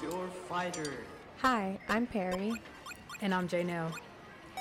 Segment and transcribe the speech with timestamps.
[0.00, 0.94] choose your fighter.
[1.42, 2.52] Hi, I'm Perry,
[3.20, 3.92] And I'm Janelle,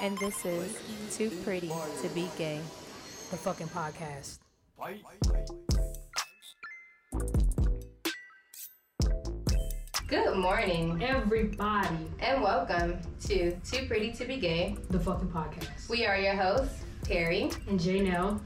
[0.02, 0.78] and this is
[1.16, 1.71] Too Pretty
[2.02, 2.60] to Be Gay.
[3.32, 4.40] the fucking podcast.
[4.78, 5.02] Fight.
[10.08, 14.77] Good morning Everybody, and welcome to Too Pretty to Be Gay.
[14.90, 15.90] the fucking podcast.
[15.90, 18.40] We are your hosts, Perry, and Janelle,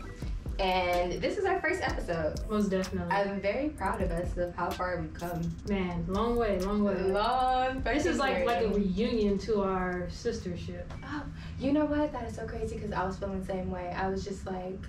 [0.59, 2.35] and this is our first episode.
[2.49, 3.11] most definitely.
[3.15, 5.41] I'm very proud of us of how far we've come.
[5.69, 6.95] Man, long way, long way.
[7.01, 10.83] Long This is like like a reunion to our sistership.
[11.05, 11.23] Oh,
[11.59, 12.11] you know what?
[12.11, 13.93] That is so crazy because I was feeling the same way.
[13.95, 14.79] I was just like,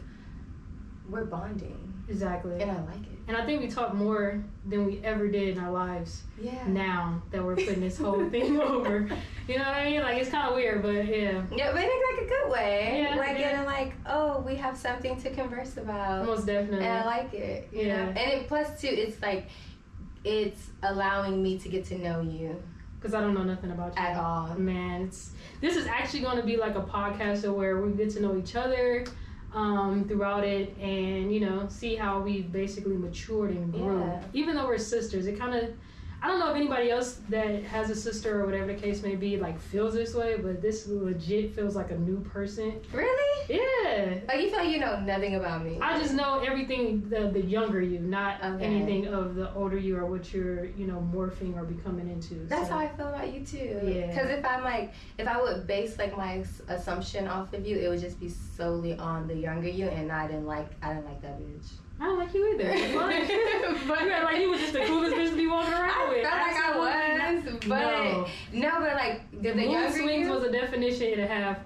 [1.08, 2.60] we're bonding, Exactly.
[2.60, 3.18] and I like it.
[3.28, 6.66] And I think we talk more than we ever did in our lives Yeah.
[6.66, 9.08] now that we're putting this whole thing over.
[9.50, 10.00] You know what I mean?
[10.00, 13.00] Like it's kind of weird, but yeah, Yeah, but in like a good way.
[13.02, 13.58] Yeah, like yeah.
[13.58, 16.24] in like, oh, we have something to converse about.
[16.24, 16.86] most definitely.
[16.86, 17.68] and I like it.
[17.72, 17.96] You Yeah.
[18.04, 18.08] know?
[18.10, 19.48] And it, plus, too, it's like
[20.22, 22.62] it's allowing me to get to know you
[22.94, 24.54] Because I don't know nothing about you at all.
[24.56, 28.22] Man, it's this is actually going to be like a podcast where we get to
[28.22, 29.04] know each other
[29.52, 33.98] um, throughout it, and you know, see how we've basically matured and grew.
[33.98, 34.22] Yeah.
[34.32, 35.70] Even though we're sisters, it kind of.
[36.22, 39.16] I don't know if anybody else that has a sister or whatever the case may
[39.16, 42.78] be like feels this way, but this legit feels like a new person.
[42.92, 43.46] Really?
[43.48, 44.18] Yeah.
[44.28, 45.78] Like you feel like you know nothing about me.
[45.80, 48.64] I just know everything the, the younger you, not Okay.
[48.64, 52.34] anything of the older you or what you're, you know, morphing or becoming into.
[52.46, 53.80] That's So- how I feel about you too.
[53.82, 54.08] Yeah.
[54.08, 57.88] Because if I'm like, if I would base like my assumption off of you, it
[57.88, 61.22] would just be solely on the younger you, and I didn't like, I didn't like
[61.22, 61.70] that bitch.
[62.00, 62.70] I don't like you either.
[63.86, 66.22] But- you like you was just the coolest bitch to be walking around I with.
[66.22, 67.68] felt like I was, not.
[67.68, 71.58] but no, but like the, the younger swings you, was a definition a half.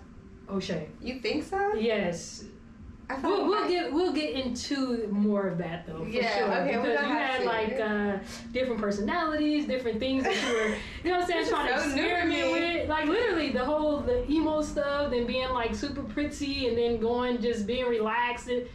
[0.51, 0.89] O'Shea.
[1.01, 1.75] you think so?
[1.75, 2.45] Yes.
[3.09, 6.05] I We'll, we'll get we'll get into more of that though.
[6.05, 6.53] For Yeah, sure.
[6.55, 7.45] okay, because you had to.
[7.47, 8.19] like uh,
[8.53, 10.69] different personalities, different things that you were,
[11.05, 12.53] you know what I'm saying, trying to so to experiment me.
[12.53, 12.89] with.
[12.89, 17.41] Like literally the whole the emo stuff, then being like super pretty, and then going
[17.43, 18.67] just being relaxed, and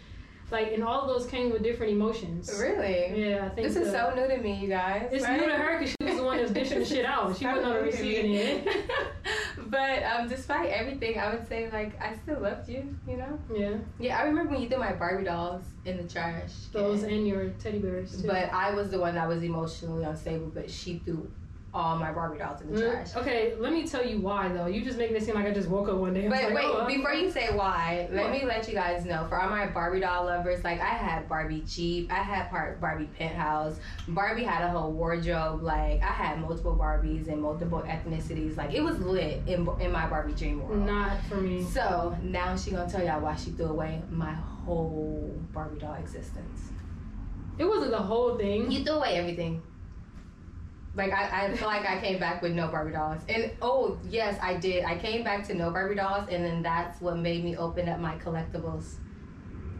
[0.51, 2.51] like and all of those came with different emotions.
[2.59, 3.29] Really?
[3.29, 5.09] Yeah, I think This is uh, so new to me, you guys.
[5.11, 5.39] It's right?
[5.39, 7.37] new to her because she was the one that's dishing the shit out.
[7.37, 8.69] She wasn't on the receiving end.
[9.67, 12.95] but um, despite everything, I would say like I still loved you.
[13.07, 13.39] You know?
[13.53, 16.51] Yeah, Yeah, I remember when you threw my Barbie dolls in the trash.
[16.71, 18.27] those and- and your teddy bears too.
[18.27, 20.47] but I was the one that was emotionally unstable.
[20.53, 21.29] But she threw
[21.73, 23.15] all my Barbie dolls in the Mm, trash.
[23.15, 24.65] Okay, let me tell you why though.
[24.65, 26.21] You just make it seem like I just woke up one day.
[26.21, 28.31] and But like, wait, oh, before you say why, let What?
[28.31, 29.25] me let you guys know.
[29.29, 33.09] For all my Barbie doll lovers, like I had Barbie Jeep, I had part Barbie
[33.17, 33.79] Penthouse.
[34.07, 35.61] Barbie had a whole wardrobe.
[35.61, 38.57] Like I had multiple Barbies and multiple ethnicities.
[38.57, 40.85] Like it was lit in in my Barbie dream world.
[40.85, 41.63] not for me.
[41.63, 46.71] So now she gonna tell y'all why she threw away my whole Barbie doll existence.
[47.59, 48.71] It wasn't the whole thing.
[48.71, 49.61] You threw away everything.
[50.95, 53.21] Like I, I feel like I came back with no Barbie dolls.
[53.29, 54.83] And oh yes, I did.
[54.85, 57.99] I came back to no Barbie dolls and then that's what made me open up
[57.99, 58.95] my collectibles.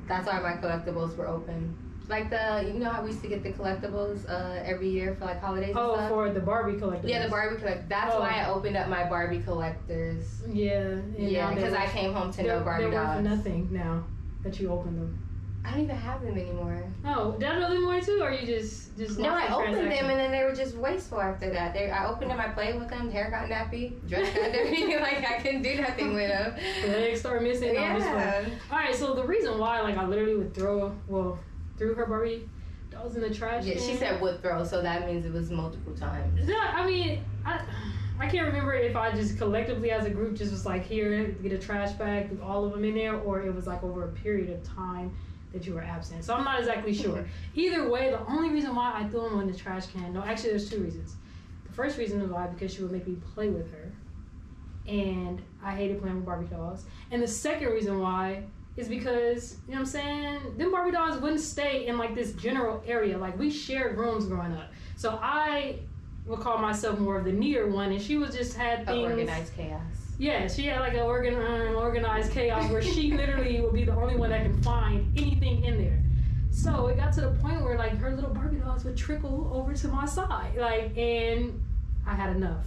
[0.08, 1.76] That's why my collectibles were open.
[2.08, 5.26] Like the you know how we used to get the collectibles uh, every year for
[5.26, 7.08] like holidays and Oh, for the Barbie collector.
[7.08, 7.88] yeah, the Barbie collect.
[7.90, 8.20] That's Oh.
[8.20, 10.42] why I opened up my Barbie collectors.
[10.48, 13.24] Yeah, Yeah, because I came home to no Barbie they're worth dolls.
[13.24, 14.06] nothing now
[14.44, 15.20] that you open them.
[15.66, 16.84] I don't even have them anymore.
[17.04, 20.10] Oh, did I know them more too, or you just just No, I opened them
[20.10, 21.74] and then they were just wasteful after that.
[21.74, 25.26] They, I opened them, I played with them, hair got nappy, dress got dirty, like
[25.30, 26.56] I couldn't do nothing with them.
[26.84, 27.74] The legs start missing.
[27.74, 28.10] No, I'm just.
[28.10, 28.46] Yeah.
[28.72, 31.40] All right, so the reason why, like, I literally would throw, well,
[31.78, 32.50] threw her Barbie
[32.90, 33.66] dolls in the trash.
[33.66, 36.48] Yeah, she said would throw, so that means it was multiple times.
[36.48, 37.62] No, I mean, I,
[38.18, 41.52] I can't remember if I just collectively as a group just was like, here, get
[41.52, 44.50] a trash bag, all of them in there, or it was like over a period
[44.50, 45.16] of time
[45.54, 46.24] that you were absent.
[46.24, 47.26] So I'm not exactly sure.
[47.56, 50.52] Either way, the only reason why I threw them in the trash can, no, actually,
[50.52, 51.16] there's two reasons.
[51.68, 53.92] The first reason is why because she would make me play with her,
[54.88, 56.86] and I hated playing with Barbie dolls.
[57.12, 58.44] And the second reason why
[58.78, 60.58] is because you know what I'm saying.
[60.58, 63.18] Them Barbie dolls wouldn't stay in like this general area.
[63.18, 65.80] Like we shared rooms growing up, so I
[66.26, 69.12] would call myself more of the neater one, and she was just had things.
[69.12, 69.82] organized chaos.
[70.20, 73.96] Yeah, she had like an organ, um, organized chaos where she literally would be the
[73.96, 76.04] only one that can find anything in there.
[76.52, 79.74] So it got to the point where like her little Barbie dolls would trickle over
[79.74, 81.64] to my side, like, and
[82.06, 82.66] I had enough.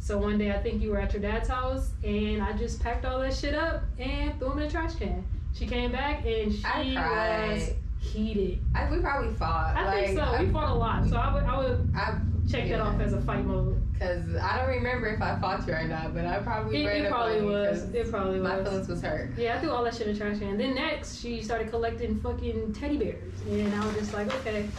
[0.00, 3.04] So one day I think you were at your dad's house, and I just packed
[3.04, 5.24] all that shit up and threw them in the trash can.
[5.54, 6.64] She came back and she
[6.96, 7.70] I was
[8.00, 8.58] heated.
[8.74, 9.76] I, we probably fought.
[9.76, 10.42] I like, think so.
[10.42, 12.18] we fought a lot, so I would I would I
[12.50, 13.80] check that off as a fight mode.
[14.00, 16.96] Because I don't remember if I fought you or not, but I probably It, ran
[17.02, 17.82] it up probably was.
[17.82, 18.66] 'cause It probably My was.
[18.66, 19.30] feelings was hurt.
[19.36, 20.56] Yeah, I threw all that shit in the trash can.
[20.56, 24.70] Then next, she started collecting fucking teddy bears, and I was just like, okay,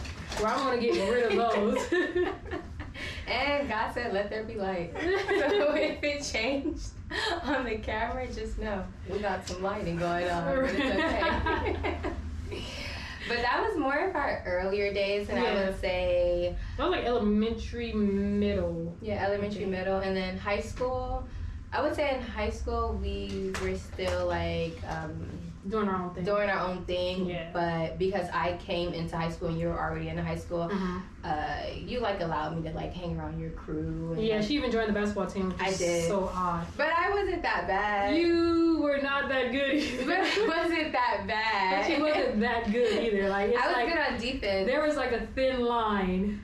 [0.42, 2.28] well, I'm gonna get rid of those.
[3.26, 4.92] And God said, let there be light.
[4.94, 5.00] so
[5.74, 6.88] if it changed
[7.42, 10.44] on the camera, just know we got some lighting going on.
[10.60, 11.96] But it's okay.
[13.28, 17.04] But that was more of our earlier days, and I would say, That was like
[17.06, 18.96] elementary, middle.
[19.00, 21.26] yeah, elementary, middle, and then high school.
[21.72, 26.24] I would say in high school, we were still like, um, Doing our own thing.
[26.24, 27.26] doing our own thing.
[27.26, 27.50] Yeah.
[27.52, 31.02] But because I came into high school and you were already in high school, Mhm.
[31.22, 34.14] uh, you like allowed me to like hang around your crew.
[34.16, 36.08] And, Yeah, like- she even joined the basketball team, I did.
[36.08, 36.66] so odd.
[36.76, 38.16] But I wasn't that bad.
[38.16, 39.80] You were not that good.
[40.04, 40.18] but
[40.48, 41.78] wasn't that bad.
[41.78, 43.28] But she wasn't that good either.
[43.28, 44.66] Like it's I was like good on defense.
[44.66, 46.42] there was like a thin line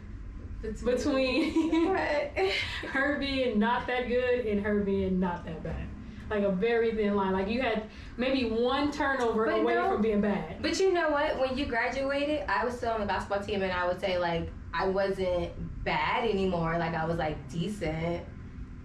[0.84, 2.32] between But-
[2.92, 5.86] her being not that good and her being not that bad.
[6.30, 7.32] Like a very thin line.
[7.32, 7.84] Like you had
[8.16, 9.92] maybe one turnover But away no.
[9.92, 10.60] from being bad.
[10.60, 11.38] But you know what?
[11.40, 14.50] When you graduated, I was still on the basketball team, and I would say like
[14.74, 15.50] I wasn't
[15.84, 16.76] bad anymore.
[16.78, 18.24] Like I was like decent.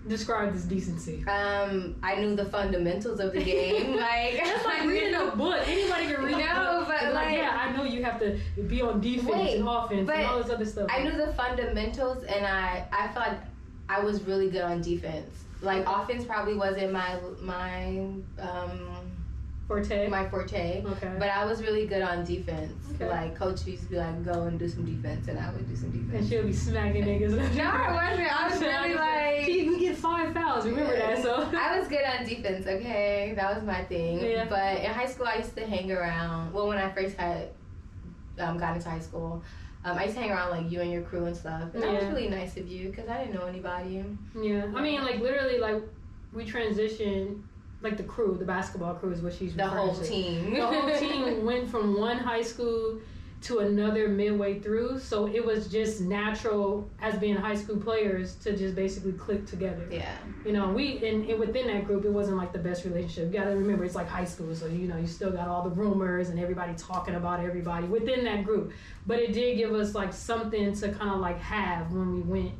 [0.07, 1.23] Described as decency.
[1.29, 3.95] Um, I knew the fundamentals of the game.
[3.97, 5.65] Like That's like reading a book.
[5.65, 6.89] Anybody can read a No, book.
[6.89, 8.37] but like, like- yeah, I know you have to
[8.67, 10.87] be on defense Wait, and offense and all this other stuff.
[10.91, 13.39] I knew the fundamentals, and I I felt like
[13.87, 15.45] I was really good on defense.
[15.63, 17.97] Like offense probably wasn't my my
[18.39, 18.89] um
[19.65, 20.07] Forte.
[20.09, 20.83] my forte.
[20.85, 21.15] okay.
[21.17, 22.73] But I was really good on defense.
[22.95, 23.07] Okay.
[23.09, 25.75] Like coach used to be like, go and do some defense, and I would do
[25.75, 26.13] some defense.
[26.13, 27.31] and she'll be smacking niggas.
[27.55, 28.41] No, I wasn't.
[28.41, 29.45] I was really like.
[29.45, 30.65] She even get five fouls.
[30.65, 31.21] Remember that?
[31.23, 32.67] So I was good on defense.
[32.67, 34.19] Okay, that was my thing.
[34.19, 34.45] Yeah.
[34.49, 36.51] But in high school, I used to hang around.
[36.53, 37.47] Well, when I first had
[38.39, 39.41] um, got into high school,
[39.85, 41.63] um, I used to hang around like you and your crew and stuff.
[41.73, 44.03] And that was really nice of you because I didn't know anybody.
[44.41, 45.81] yeah, I mean, like literally, like
[46.31, 47.41] we transitioned,
[47.81, 50.03] like the crew, the basketball crew is what she's The whole to.
[50.07, 50.53] team.
[50.53, 52.99] The whole team went from one high school
[53.43, 58.55] to another midway through, so it was just natural as being high school players to
[58.55, 59.85] just basically click together.
[59.91, 60.15] yeah.
[60.45, 63.33] You know, we and, and within that group, it wasn't like the best relationship.
[63.33, 65.63] You got to remember, it's like high school, so you know, you still got all
[65.63, 68.71] the rumors and everybody talking about everybody within that group.
[69.05, 72.53] But it did give us like something to kind of like have when we went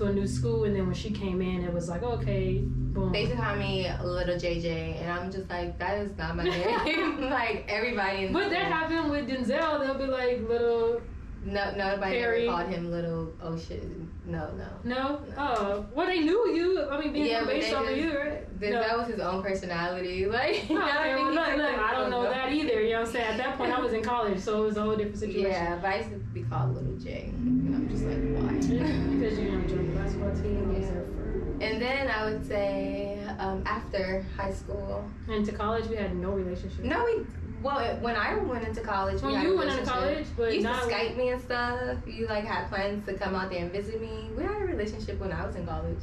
[0.00, 3.12] to a new school, and then when she came in, it was like, okay, boom.
[3.12, 6.44] They used to call me Little JJ, and I'm just like, that is not my
[6.44, 7.20] name.
[7.30, 8.26] like everybody.
[8.26, 9.80] In But that happened with Denzel.
[9.80, 11.00] They'll be like little
[11.44, 12.48] No, nobody Perry.
[12.48, 13.32] ever called him Little.
[13.42, 13.82] Oh shit.
[14.26, 14.66] No, no.
[14.84, 15.22] no.
[15.36, 16.88] Oh, well, they knew you.
[16.88, 18.60] I mean, being Yeah, based off of you, right?
[18.60, 18.80] Th- No.
[18.80, 20.26] That was his own personality.
[20.30, 22.80] Like, you know what okay, I well, look, look, I don't know that either.
[22.82, 23.26] You know what I'm saying?
[23.32, 25.50] At that point, I was in college, so it was a whole different situation.
[25.50, 27.30] Yeah, but I used to be called Little J.
[27.34, 28.52] And I'm just like, why?
[28.54, 29.98] because you know, joined the basketball team.
[30.00, 30.34] I Yeah.
[30.72, 31.62] there for.
[31.62, 35.04] And then I would say um, after high school.
[35.28, 36.84] And to college, we had no relationship.
[36.84, 37.24] No, we.
[37.62, 40.60] Well, when I went into college, we When had you went into college, but you
[40.60, 41.98] used not to Skype me and stuff.
[42.06, 44.30] You like had plans to come out there and visit me.
[44.34, 45.98] We had a relationship when I was in college.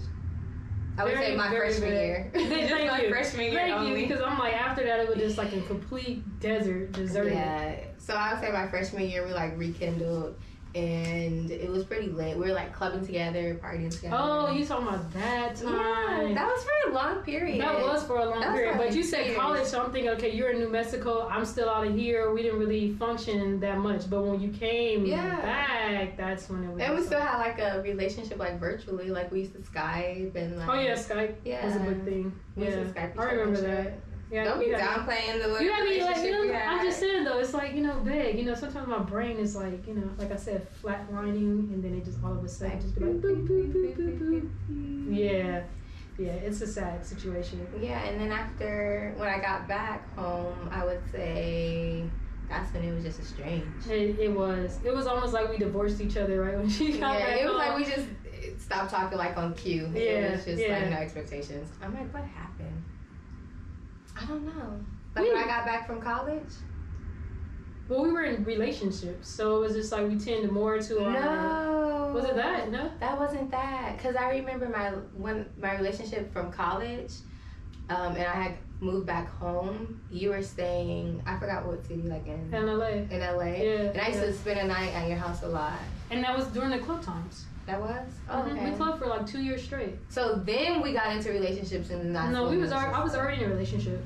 [1.00, 1.96] I would Very, say my freshman good.
[1.96, 2.32] year.
[2.36, 3.10] Thank my you.
[3.10, 4.02] freshman year Thank only.
[4.02, 7.34] you, because I'm like after that, it was just like a complete desert, deserted.
[7.34, 7.76] Yeah.
[7.98, 10.36] So I would say my freshman year we like rekindled
[10.78, 12.38] and it was pretty lit.
[12.38, 14.16] We were like clubbing together, partying together.
[14.20, 15.74] Oh, you talking about that time?
[15.74, 17.60] yeah, that was for a long period.
[17.62, 19.38] That was for a long period, but you said years.
[19.38, 22.32] college, so I'm thinking, okay, you're in New Mexico, I'm still out of here.
[22.32, 25.42] We didn't really function that much, but when you came Yeah.
[25.42, 26.82] back, that's when it was.
[26.82, 30.58] And we still had like a relationship like virtually, like we used to Skype and
[30.58, 32.40] like Oh yeah, Skype yeah, was a big thing.
[32.56, 34.00] We Yeah, used to Skype I remember that.
[34.30, 36.54] Yeah, Don't be downplaying the little You had me like, you know.
[36.54, 38.38] I'm just saying though, it's like, you know, big.
[38.38, 41.94] You know, sometimes my brain is like, you know, like I said, flatlining, and then
[41.94, 45.08] it just all of a sudden just be like, boop, boop, boop, boop, boop.
[45.10, 45.64] Yeah,
[46.18, 47.66] yeah, it's a sad situation.
[47.80, 52.04] Yeah, and then after when I got back home, I would say
[52.50, 53.90] that's when it was just estranged.
[53.90, 57.18] It, it was, it was almost like we divorced each other right when she got
[57.20, 57.58] Yeah, back it was home.
[57.60, 58.08] like we just
[58.62, 59.90] stopped talking like on cue.
[59.94, 60.80] Yeah, it was just yeah.
[60.80, 61.70] like no expectations.
[61.82, 62.57] I'm like, what happened?
[64.22, 64.80] I don't know.
[65.16, 66.44] Like We- when I got back from college.
[67.90, 71.12] well, we were in relationships, so it was just like we tended more to our.
[71.14, 72.12] No.
[72.14, 72.72] Was it that?
[72.72, 72.92] No.
[73.00, 73.98] That wasn't that.
[74.02, 77.12] Cause I remember my when my relationship from college,
[77.90, 80.02] um, and I had moved back home.
[80.12, 81.22] You were staying.
[81.26, 82.88] I forgot what city, like in In LA.
[83.10, 83.44] in LA.
[83.46, 83.92] Yeah.
[83.92, 84.26] And I used yeah.
[84.28, 85.80] to spend a night at your house a lot.
[86.12, 87.46] And that was during the club times.
[87.68, 88.14] That was.
[88.30, 88.72] Oh, Mhm, okay.
[88.72, 89.96] We clubbed for like two years straight.
[90.10, 92.72] So then we got into relationships and no, we was.
[92.72, 94.04] al- I was already in a relationship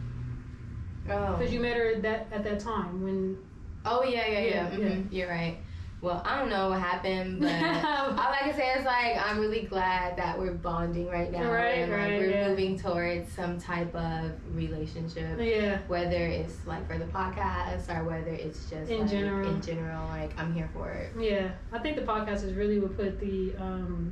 [1.09, 1.35] Oh.
[1.37, 3.37] because you met her that at that time when.
[3.85, 4.77] Oh yeah, yeah, yeah.
[4.77, 5.57] Yeah, mhm, You're right.
[6.01, 9.61] Well, I don't know what happened, but all I can say is like I'm really
[9.61, 12.47] glad that we're bonding right now, Right, and like right, we're yeah.
[12.47, 15.37] moving towards some type of relationship.
[15.39, 15.77] yeah.
[15.87, 19.49] Whether it's like for the podcast or whether it's just In like, general.
[19.49, 21.11] in general, like I'm here for it.
[21.19, 24.11] Yeah, I think the podcast is really what put the um,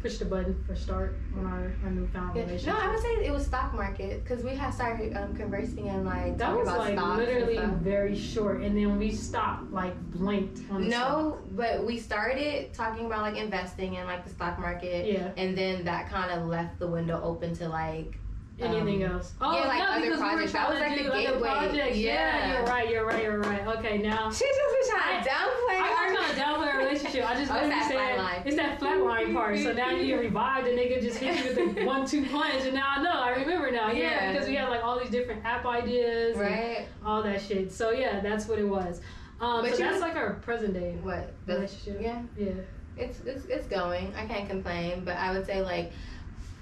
[0.00, 2.42] push the button for start on our, our newfound Yeah.
[2.44, 2.74] relationship?
[2.74, 6.04] No, I would say it was stock market because we had started um, conversing and
[6.04, 9.98] like that talking was about like and literally very short, and then we stopped, like
[10.10, 14.54] blinked on the No, but we started talking about like investing in like the stock
[14.54, 14.60] stock.
[14.60, 15.32] market, Yeah.
[15.36, 18.18] and then that kind of left the window open to like
[18.58, 19.34] Anything Um, else?
[19.40, 20.38] Oh, yeah, like no, other because projects.
[20.38, 21.48] we were That trying was, like, the other gateway.
[21.48, 21.96] projects.
[21.98, 22.12] Yeah.
[22.14, 22.52] Yeah.
[22.54, 22.90] you're right.
[22.90, 23.22] You're right.
[23.22, 23.66] You're right.
[23.66, 24.30] Okay, now.
[24.30, 27.28] she just was trying to downplay I'm our not trying to downplay our relationship.
[27.30, 29.58] I just Oh, it's literally that flat it's that flat line part.
[29.58, 32.72] So now you get revived, and nigga just hit you with the one-two punch, and
[32.74, 33.10] now I know.
[33.12, 33.88] I remember now.
[33.90, 34.32] Yeah, Yeah.
[34.32, 36.88] because we had like all these different app ideas, and right.
[37.04, 37.70] all that shit.
[37.72, 39.02] So yeah, that's what it was.
[39.38, 42.00] Um, But so you- that's like our present day What the relationship.
[42.00, 42.22] yeah.
[42.38, 42.52] Yeah.
[42.96, 44.14] it's, it's it's going.
[44.16, 45.92] I can't complain, but I would say like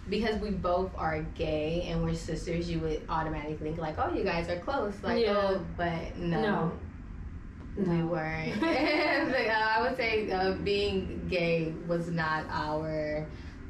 [0.08, 4.22] because we both are gay and we're sisters, you would automatically think like, oh, you
[4.24, 5.36] guys are close, like Yeah.
[5.54, 6.72] oh, but no, No.
[7.76, 8.60] we weren't.
[8.62, 13.26] Like, uh, I would say uh, being gay was not our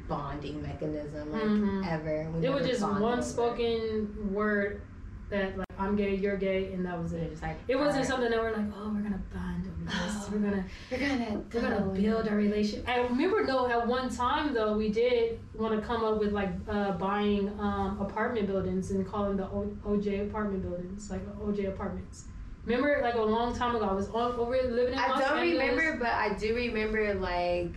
[0.07, 1.87] bonding mechanism like Mhm.
[1.91, 2.29] ever.
[2.31, 4.81] We It was just one over spoken word
[5.29, 7.23] that like I'm gay, you're gay, and that was it.
[7.23, 9.93] It's like It wasn't alright, something that we're like, oh, we're gonna bond over this.
[9.97, 10.29] Oh.
[10.31, 12.87] We're gonna We're gonna we're gonna build our relationship.
[12.87, 16.49] I remember though at one time though we did want to come up with like
[16.69, 22.25] uh, buying um, apartment buildings and calling the o- OJ apartment buildings like OJ apartments.
[22.65, 25.37] Remember like a long time ago I was on over living in I Los don't
[25.39, 25.69] Angeles.
[25.69, 27.73] remember, but I do remember like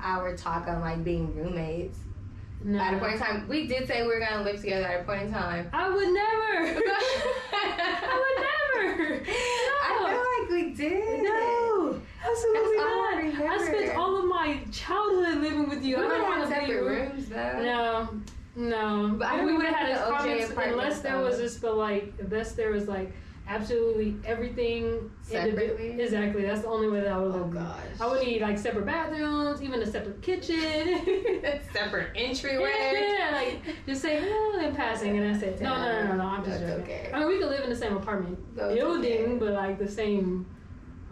[0.00, 1.98] our talk on like being roommates.
[2.64, 2.78] No.
[2.80, 5.04] At a point in time, we did say we were gonna live together at a
[5.04, 5.70] point in time.
[5.72, 6.82] I would never.
[7.52, 9.24] I would never.
[9.24, 9.32] No.
[9.84, 11.22] I feel like we did.
[11.22, 13.60] No, absolutely That's all I not.
[13.60, 15.98] I spent all of my childhood living with you.
[15.98, 17.10] We I don't have want to be separate rude.
[17.12, 17.62] rooms though.
[17.62, 18.08] No,
[18.56, 19.14] no.
[19.16, 22.12] But I we would have had this OJ apartment unless there was just the like,
[22.18, 23.12] unless there was like
[23.48, 26.00] absolutely everything Separately?
[26.00, 26.42] Exactly.
[26.42, 27.52] That's the only way that I would Oh live.
[27.54, 27.76] gosh.
[28.00, 31.00] I would need like separate bathrooms, even a separate kitchen.
[31.72, 32.70] separate entryway.
[33.18, 35.60] yeah, like just say hello in passing, and that's it.
[35.60, 36.24] No, no, no, no, no.
[36.24, 36.84] I'm just That's joking.
[36.84, 37.10] okay.
[37.12, 39.36] I mean, we could live in the same apartment That's building, okay.
[39.38, 40.46] but like the same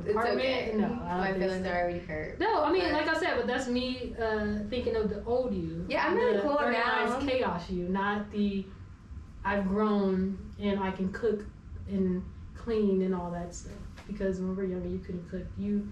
[0.01, 0.39] It's apartment.
[0.41, 0.73] okay.
[0.77, 1.71] No, I my feelings so.
[1.71, 2.41] are already hurt.
[2.41, 5.55] No, I mean, But- like I said, but that's me uh, thinking of the old
[5.55, 5.85] you.
[5.89, 6.65] Yeah, I'm really cool now.
[6.67, 8.65] organized chaos you, not the
[9.45, 11.45] I've grown and I can cook
[11.89, 12.25] and
[12.55, 13.73] clean and all that stuff.
[14.07, 15.43] Because when we were younger, you couldn't cook.
[15.59, 15.89] You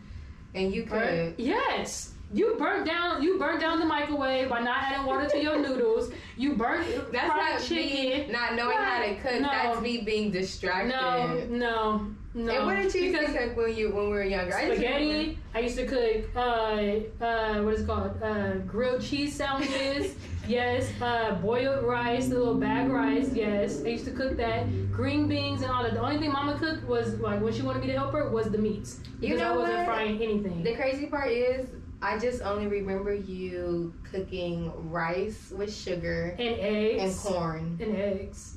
[0.54, 1.44] And you burnt, could.
[1.44, 3.22] yes, you burnt down.
[3.22, 6.10] You burnt down the microwave by not adding water to your noodles.
[6.36, 8.26] You burnt That's not chicken.
[8.28, 9.40] me not knowing how to cook.
[9.40, 9.48] No.
[9.48, 10.90] That's me being distracted.
[10.90, 12.52] No, no, no.
[12.52, 14.54] And what did you used to cook when you when we were younger?
[14.56, 15.38] I just remember- spaghetti.
[15.54, 18.20] I used to cook uh, uh, what is it called?
[18.22, 20.16] Uh, grilled cheese sandwiches.
[20.48, 20.90] yes.
[21.00, 23.30] Uh, boiled rice, the little bag rice.
[23.32, 23.82] Yes.
[23.84, 24.66] I used to cook that.
[24.92, 25.94] Green beans and all that.
[25.94, 28.50] The only thing Mama cooked was like when she wanted me to help her was
[28.50, 29.86] the meats because You know I wasn't what?
[29.86, 30.62] frying anything.
[30.64, 31.68] The crazy part is,
[32.02, 37.78] I just only remember you cooking rice with sugar and eggs and corn.
[37.80, 38.53] And eggs.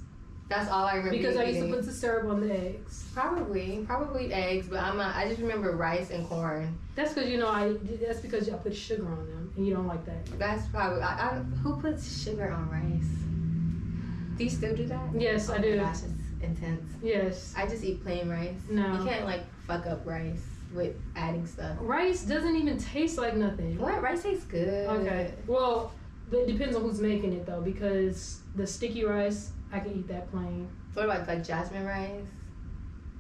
[0.50, 1.18] That's all I remember.
[1.18, 3.06] Because you I used to put the syrup on the eggs.
[3.14, 6.78] probably probably eggs, but I'm not, I just remember rice and corn.
[6.96, 7.76] That's because you know I.
[8.02, 10.26] That's because I put sugar on them, and you don't like that.
[10.40, 14.38] That's probably I, I, who puts sugar on rice.
[14.38, 15.10] Do you still do that?
[15.18, 15.78] Yes, oh I do.
[15.78, 16.94] Gosh, it's intense.
[17.02, 17.54] Yes.
[17.58, 18.54] I just eat plain rice.
[18.70, 19.00] No.
[19.00, 21.76] you can't like fuck up rice with adding stuff.
[21.82, 23.78] Rice doesn't even taste like nothing.
[23.80, 24.88] What rice tastes good?
[24.88, 25.34] Okay.
[25.48, 25.92] Well,
[26.32, 30.30] it depends on who's making it though, because the sticky rice, I can eat that
[30.32, 30.70] plain.
[30.94, 32.26] What about like jasmine rice?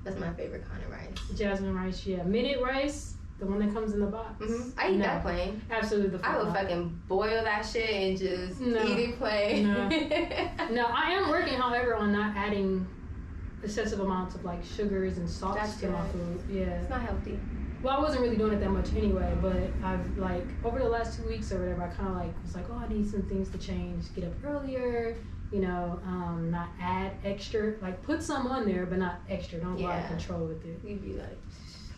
[0.03, 1.37] That's my favorite kind of rice.
[1.37, 2.23] Jasmine rice, yeah.
[2.23, 4.43] Minute rice, the one that comes in the box.
[4.45, 5.05] hmm I eat No.
[5.05, 5.61] that plain.
[5.69, 8.85] Absolutely the I would fucking boil that shit and just No.
[8.85, 9.63] eat it plain.
[9.67, 9.89] No.
[10.71, 12.87] No, I am working, however, on not adding
[13.63, 16.43] excessive amounts of like sugars and salts That's to my food.
[16.47, 16.79] Yeah.
[16.81, 17.39] It's not healthy.
[17.81, 21.17] Well, I wasn't really doing it that much anyway, but I've like over the last
[21.17, 23.49] two weeks or whatever, I kind of like was like, oh, I need some things
[23.49, 24.13] to change.
[24.13, 25.15] Get up earlier,
[25.51, 27.73] you know, um, not add extra.
[27.81, 29.59] Like put some on there, but not extra.
[29.59, 30.79] Don't go out of control with it.
[30.83, 31.37] You'd be like,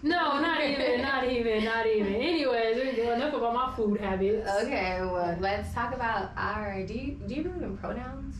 [0.04, 2.14] No, not even, not even, not even.
[2.14, 4.48] Anyways, enough about my food habits.
[4.64, 6.84] okay, well, let's talk about our.
[6.86, 8.36] Do you do you believe in pronouns?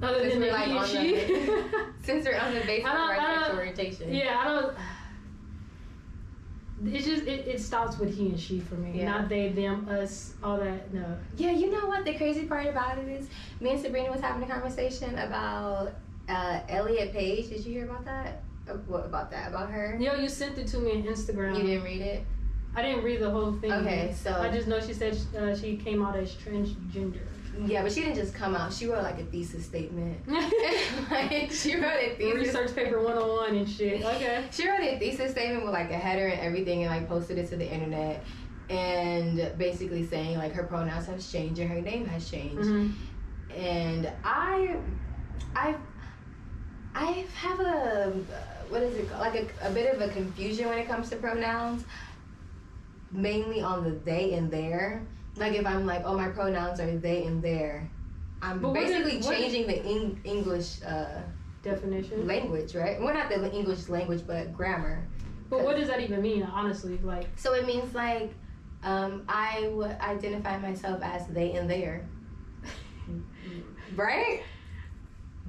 [0.00, 1.14] Other Since than we're, the like, he she.
[1.34, 1.64] the-
[2.04, 4.14] Since we're on the basis of our sexual orientation.
[4.14, 4.76] yeah, I don't.
[6.84, 9.10] It's just it, it stops with he and she for me, Yeah.
[9.10, 10.92] not they, them, us, all that.
[10.94, 11.04] No.
[11.36, 12.04] Yeah, you know what?
[12.04, 13.28] The crazy part about it is,
[13.60, 15.92] me and Sabrina was having a conversation about
[16.28, 17.48] uh, Elliot Page.
[17.48, 18.42] Did you hear about that?
[18.68, 19.48] Uh, What about that?
[19.48, 19.96] About her?
[20.00, 21.56] Yo, you sent it to me on Instagram.
[21.56, 22.24] You didn't read it?
[22.76, 23.72] I didn't read the whole thing.
[23.72, 27.22] Okay, so I just know she said uh, she came out as transgender.
[27.66, 28.72] Yeah, but she didn't just come out.
[28.72, 30.16] She wrote like a thesis statement.
[31.10, 32.34] like, she wrote a thesis.
[32.54, 34.02] Research paper 101 and shit.
[34.04, 34.44] Okay.
[34.50, 37.48] She wrote a thesis statement with like a header and everything, and like posted it
[37.50, 38.24] to the internet.
[38.70, 42.68] and basically saying like her pronouns have changed and her name has changed.
[42.68, 42.92] Mhm.
[43.56, 44.76] And I,
[45.56, 45.74] I,
[46.94, 48.12] I have a
[48.68, 49.20] what is it called?
[49.22, 51.84] like a, a bit of a confusion when it comes to pronouns,
[53.10, 55.02] mainly on the they and their.
[55.38, 57.88] Like if I'm like, oh, my pronouns are they and their,
[58.42, 61.20] I'm But what is- basically what- changing the Eng- English uh,
[61.62, 62.26] Definition.
[62.26, 63.00] language, right?
[63.00, 65.06] Well, not the English language, but grammar.
[65.50, 66.42] But what does that even mean?
[66.42, 68.32] Honestly, like So it means like
[68.82, 72.06] um, I would identify myself as they and their.
[73.96, 74.42] Right?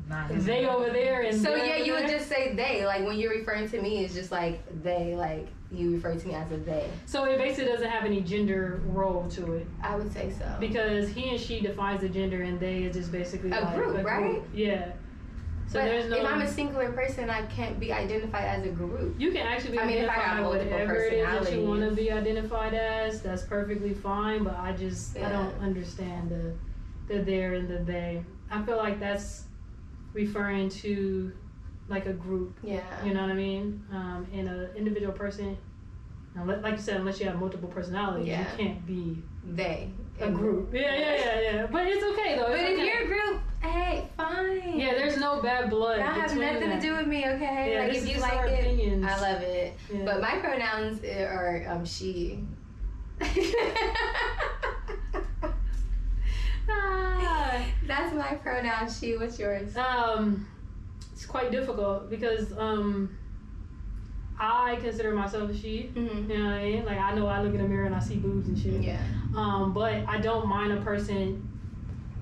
[0.07, 2.85] Not they over there and So yeah, over you would just say they.
[2.85, 5.13] Like when you're referring to me, it's just like they.
[5.15, 6.89] Like you refer to me as a they.
[7.05, 10.55] So it basically doesn't have any gender role to it I would say so.
[10.59, 14.03] because he and she defines the gender and they is just basically A like group,
[14.05, 14.41] right?
[14.53, 14.93] Yeah.
[15.67, 16.17] So but there's no.
[16.17, 19.13] if I'm a singular person, I can't be identified as a group.
[19.19, 21.55] you can actually be I mean, if I got identified multiple whatever it is that
[21.55, 23.21] you want to be identified as.
[23.21, 24.43] That's perfectly fine.
[24.43, 28.23] But I just I don't understand the the there and the they.
[28.49, 29.43] I feel like that's
[30.13, 31.31] referring to
[31.89, 32.57] like a group.
[32.63, 32.81] Yeah.
[33.03, 33.83] You know what I mean?
[33.91, 35.57] Um, and an individual person.
[36.45, 38.49] Like you said, unless you have multiple personalities, Yeah.
[38.51, 39.89] you can't be They.
[40.21, 40.73] a group.
[40.73, 41.65] Yeah, yeah, yeah, yeah.
[41.69, 42.47] But it's okay though.
[42.49, 42.85] But It's if okay.
[42.87, 44.79] you're a group, hey, fine.
[44.79, 45.99] yeah, there's no bad blood.
[45.99, 46.81] That has nothing that.
[46.81, 47.73] to do with me, okay?
[47.73, 49.03] Yeah, like if you like it, opinions.
[49.05, 49.73] I love it.
[49.91, 50.05] Yeah.
[50.05, 52.39] But my pronouns are um she.
[56.71, 57.65] Ah.
[57.87, 58.87] That's my pronoun.
[58.89, 59.17] She.
[59.17, 59.75] What's yours?
[59.75, 60.47] Um,
[61.19, 63.13] it's quite difficult because um,
[64.39, 65.91] I consider myself a she.
[65.93, 66.31] Mm-hmm.
[66.31, 66.85] You know what I mean?
[66.85, 68.81] Like I know I look in the mirror and I see boobs and shit.
[68.81, 69.01] Yeah.
[69.35, 71.45] Um, but I don't mind a person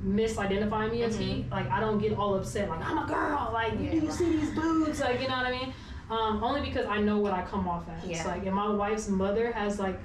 [0.03, 1.25] misidentifying me as he.
[1.25, 1.51] Mhm.
[1.51, 2.69] Like I don't get all upset.
[2.69, 3.51] Like I'm a girl.
[3.53, 3.93] Like Yeah.
[3.93, 4.99] you see these boobs.
[4.99, 5.73] Like you know what I mean?
[6.09, 8.09] Um, only because I know what I come off as.
[8.09, 8.25] Yeah.
[8.25, 9.99] Like and my wife's mother has like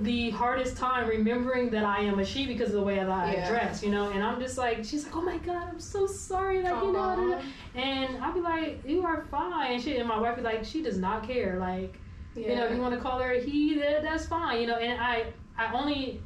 [0.00, 3.32] the hardest time remembering that I am a she because of the way that I
[3.34, 3.48] Yeah.
[3.48, 4.10] dress, you know.
[4.10, 7.38] And I'm just like, she's like, oh my god, I'm so sorry, like you know.
[7.74, 9.98] da." And I'll be like, you are fine, and shit.
[9.98, 11.98] And my wife be like, she does not care, like
[12.34, 12.48] Yeah.
[12.50, 14.76] you know, if you want to call her a he, that, that's fine, you know.
[14.76, 15.26] And I,
[15.56, 16.20] I only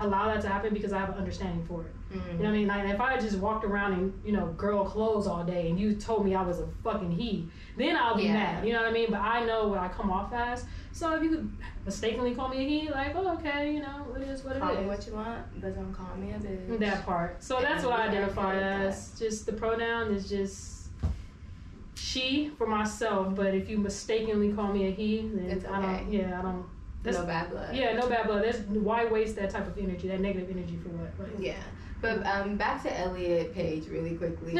[0.00, 1.94] allow that to happen because I have an understanding for it.
[2.12, 2.32] Mhm.
[2.32, 2.66] You know what I mean?
[2.66, 5.94] Like if I just walked around in, you know, girl clothes all day and you
[5.94, 8.32] told me I was a fucking he, then I'll be Yeah.
[8.34, 8.66] mad.
[8.66, 9.06] You know what I mean?
[9.10, 10.66] But I know what I come off as.
[10.94, 11.52] So if you could
[11.84, 14.76] mistakenly call me a he, like, oh, okay, you know, it is what it Call
[14.76, 16.78] me what you want, but don't call me a bitch.
[16.78, 17.42] That part.
[17.42, 19.18] So that's what I identify okay as.
[19.18, 20.90] Just the pronoun is just
[21.96, 23.34] she for myself.
[23.34, 26.12] But if you mistakenly call me a he, then It's I don't.
[26.12, 26.64] Yeah, I don't.
[27.02, 27.74] That's, no bad blood.
[27.74, 28.44] Yeah, no bad blood.
[28.44, 31.40] That's why waste that type of energy, that negative energy for what?
[31.40, 31.56] Yeah.
[32.00, 34.54] But um, back to Elliot Page really quickly.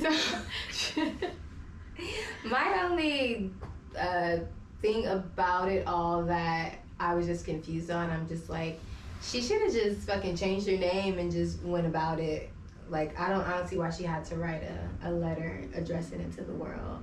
[0.00, 1.02] so,
[2.44, 3.52] my only
[3.96, 4.38] uh,
[4.86, 8.78] thing about it all that I was just confused on, I'm just like,
[9.22, 12.50] she should have just fucking changed her name and just went about it.
[12.88, 16.20] Like I don't, I don't see why she had to write a, a letter addressing
[16.20, 17.02] it to the world.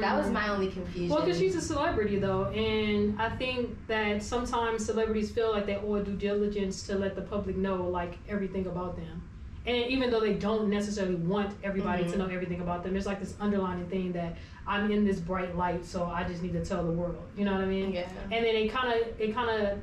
[0.00, 1.10] That was my only confusion.
[1.10, 5.76] Well, because she's a celebrity, though, and I think that sometimes celebrities feel like they
[5.76, 9.22] owe due diligence to let the public know like everything about them,
[9.66, 12.18] and even though they don't necessarily want everybody to Mhm.
[12.18, 15.84] know everything about them, there's like this underlining thing that I'm in this bright light,
[15.84, 17.22] so I just need to tell the world.
[17.36, 17.92] You know what I mean?
[17.92, 18.08] yeah.
[18.30, 19.78] and then it kind of it kind of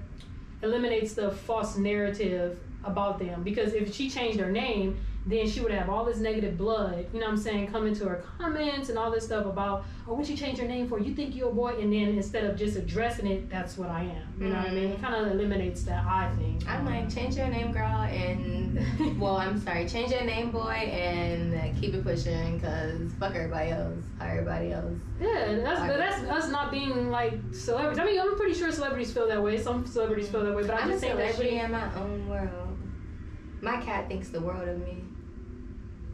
[0.61, 5.71] eliminates the false narrative about them because if she changed her name then she would
[5.71, 8.97] have all this negative blood you know what i'm saying coming to her comments and
[8.97, 11.53] all this stuff about oh what you change your name for you think you're a
[11.53, 14.67] boy and then instead of just addressing it that's what i am you know what
[14.67, 15.05] i mean it mm-hmm.
[15.05, 16.61] kind of eliminates that i thing.
[16.67, 21.79] I'm like, change your name, girl, and well, I'm sorry, change your name, boy, and
[21.79, 24.93] keep it pushing, cause fuck everybody else, how everybody else.
[25.21, 29.13] yeah that's but that's us not being like celebrities i mean i'm pretty sure celebrities
[29.13, 31.57] feel that way some celebrities feel that way but i I'm just saying that celebrity
[31.57, 32.77] she in my own world.
[33.61, 35.03] My cat thinks the world of me.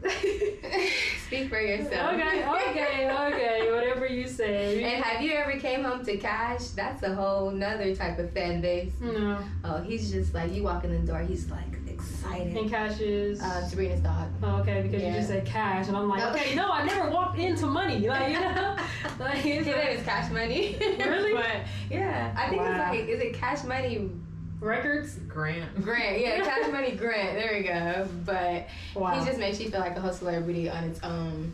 [1.26, 2.12] Speak for yourself.
[2.14, 6.68] okay okay okay whatever you say And have you ever came home to Cash?
[6.68, 8.92] That's a whole nother type of fan base.
[9.00, 12.56] no Oh, he's just like you walk in the door, he's like excited.
[12.56, 14.28] And cash is Uh, Sabrina's dog.
[14.42, 16.30] oh, okay because you just said cash, and I'm like, No.
[16.30, 18.76] okay, no, I never walked into money, like you know,
[19.20, 20.76] like His it's name is Cash Money.
[20.80, 21.34] Really?
[21.34, 21.56] but
[21.90, 22.70] yeah, I think Wow.
[22.92, 24.10] it's like is it Cash Money
[24.60, 25.16] records.
[25.28, 25.82] Grant.
[25.82, 26.20] Grant?
[26.20, 27.38] Yeah, Cash Money Grant.
[27.38, 28.08] There we go.
[28.24, 29.18] But Wow.
[29.18, 31.52] he just makes you feel like a whole celebrity on its own.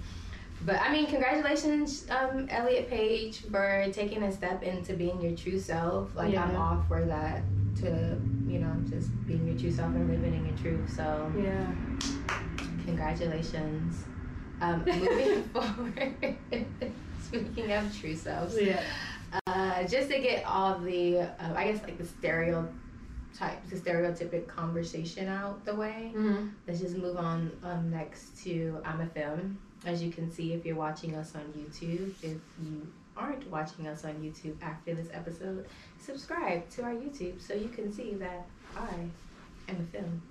[0.64, 5.58] But I mean, congratulations, um, Elliot Page, for taking a step into being your true
[5.60, 6.14] self.
[6.16, 6.58] Like I'm Yeah.
[6.60, 7.42] all for that.
[7.82, 10.90] To you know, just being your true self and living in your truth.
[10.96, 11.66] So yeah.
[12.86, 14.04] congratulations.
[14.60, 16.36] Um, moving forward.
[17.22, 18.82] Speaking of true selves, Yeah.
[19.46, 22.72] Uh, just to get all the, uh, I guess like the stereotype,
[23.38, 26.12] the stereotypic conversation out the way.
[26.14, 26.52] Mhm.
[26.66, 29.58] Let's just move on um, next to I'm a Femme.
[29.84, 34.04] As you can see, if you're watching us on YouTube, if you aren't watching us
[34.04, 35.66] on YouTube after this episode,
[35.98, 38.46] subscribe to our YouTube so you can see that
[38.76, 38.88] I
[39.68, 40.22] am a femme.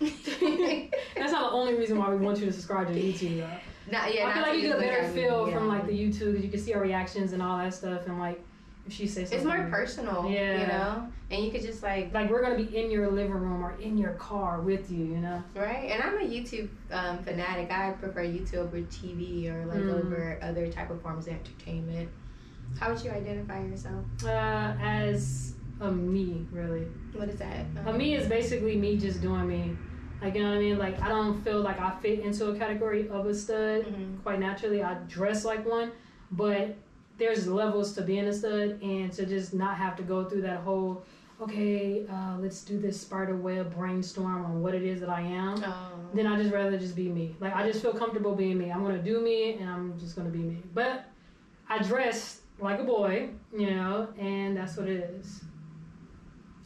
[1.16, 3.38] That's not the only reason why we want you to subscribe to YouTube.
[3.38, 3.92] Though.
[3.92, 5.54] Not, yeah, I feel like you get a better feel yeah.
[5.54, 8.18] from like the YouTube because you can see our reactions and all that stuff, and
[8.18, 8.42] like
[8.92, 10.60] she says It's more personal, Yeah.
[10.60, 13.62] you know, and you could just like like we're gonna be in your living room
[13.64, 15.42] or in your car with you, you know.
[15.54, 15.90] right.
[15.90, 17.70] And I'm a YouTube um, fanatic.
[17.70, 20.04] I prefer YouTube over TV or like Mm.
[20.04, 22.08] over other type of forms of entertainment.
[22.78, 24.04] How would you identify yourself?
[24.24, 26.86] Uh, as a me, really.
[27.12, 27.66] What is that?
[27.86, 29.76] A me is basically me just doing me.
[30.22, 30.78] Like you know what I mean?
[30.78, 34.22] Like I don't feel like I fit into a category of a stud Mhm.
[34.22, 34.82] quite naturally.
[34.82, 35.92] I dress like one,
[36.30, 36.76] but
[37.20, 40.60] there's levels to being a stud and to just not have to go through that
[40.60, 41.04] whole
[41.40, 45.62] okay, uh, let's do this spider web brainstorm on what it is that I am.
[45.64, 45.92] Oh.
[46.12, 47.34] Then I just rather just be me.
[47.40, 48.70] Like I just feel comfortable being me.
[48.70, 50.58] I'm gonna do me and I'm just gonna be me.
[50.74, 51.04] But
[51.68, 55.40] I dress like a boy, you know, and that's what it is.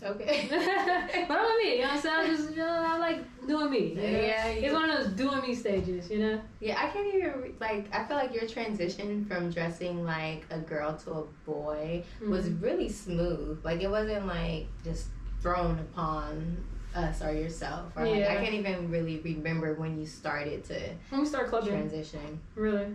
[0.05, 0.47] Okay.
[1.29, 2.15] but I'm me, you know what I'm saying?
[2.19, 3.89] I just, you know, I like doing me.
[3.89, 4.21] you know?
[4.21, 6.41] Yeah, you- It's one of those doing me stages, you know?
[6.61, 7.87] Yeah, I can't even like.
[7.95, 12.63] I feel like your transition from dressing like a girl to a boy was Mhm.
[12.63, 13.65] really smooth.
[13.65, 15.09] Like it wasn't like just
[15.41, 16.63] thrown upon
[16.95, 17.93] us or yourself.
[17.97, 20.79] Or like, I can't even really remember when you started to
[21.11, 22.41] When we start clubbing, transition.
[22.55, 22.87] really,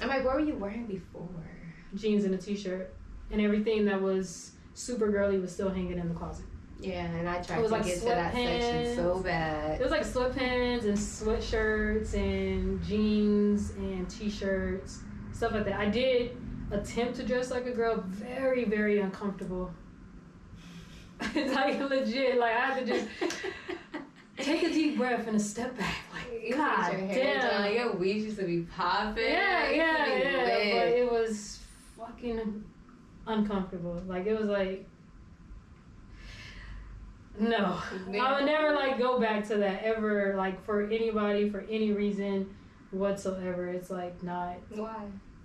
[0.00, 1.28] I'm like, what were you wearing before?
[1.94, 2.92] jeans and a t-shirt,
[3.30, 6.46] and everything that was super girly was still hanging in the closet.
[6.80, 9.80] Yeah, and I tried to like get to that section so bad.
[9.80, 15.00] It was like sweatpants and sweatshirts and jeans and t-shirts,
[15.32, 15.80] stuff like that.
[15.80, 16.36] I did
[16.70, 19.72] attempt to dress like a girl, very, very uncomfortable.
[21.34, 23.08] It's like legit, like I had to just
[24.36, 25.96] take a deep breath and a step back.
[26.12, 27.62] Like, You God your hair damn.
[27.62, 29.24] done, your weave used to be popping.
[29.24, 30.78] Yeah, yeah, used to be yeah.
[30.78, 31.58] But it was
[31.96, 32.64] fucking
[33.28, 34.02] uncomfortable.
[34.06, 34.86] Like it was like
[37.38, 37.78] no.
[38.20, 42.52] I would never like go back to that ever, like for anybody, for any reason
[42.90, 43.68] whatsoever.
[43.68, 44.96] It's like not Why?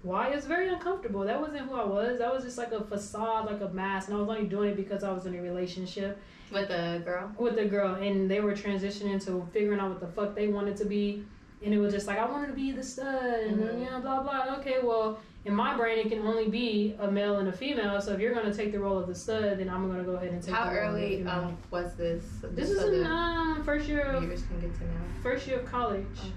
[0.01, 1.21] why it's very uncomfortable.
[1.21, 2.17] That wasn't who I was.
[2.19, 4.75] That was just like a facade, like a mask, and I was only doing it
[4.77, 6.19] because I was in a relationship
[6.51, 7.31] With a girl?
[7.37, 10.75] with a girl and they were transitioning to figuring out what the fuck they wanted
[10.77, 11.23] to be
[11.63, 13.79] and it was just like I wanted to be the stud and Mhm.
[13.79, 17.37] you know blah blah okay well in my brain it can only be a male
[17.37, 19.87] and a female so if you're gonna take the role of the stud then I'm
[19.89, 22.23] gonna go ahead and take How the role of the early um, was this?
[22.51, 24.91] this is in um, first year of can get to know.
[25.21, 26.29] first year of college Okay.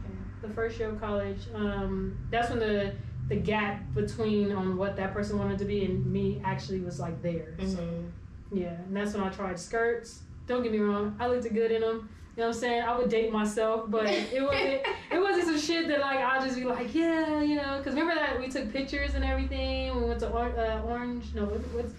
[0.43, 2.93] the first year of college um that's when the
[3.29, 7.21] the gap between on what that person wanted to be and me actually was like
[7.23, 8.11] there so Mhm.
[8.53, 10.23] yeah, and that's when I tried skirts.
[10.47, 12.09] Don't get me wrong, I looked good in them.
[12.37, 12.83] You know what I'm saying?
[12.83, 14.83] I would date myself, but it wasn't.
[15.11, 17.79] it wasn't some shit that like I'll just be like, yeah, you know.
[17.79, 19.97] Because remember that we took pictures and everything.
[19.97, 21.25] We went to or- uh, Orange.
[21.35, 21.95] No, what, what's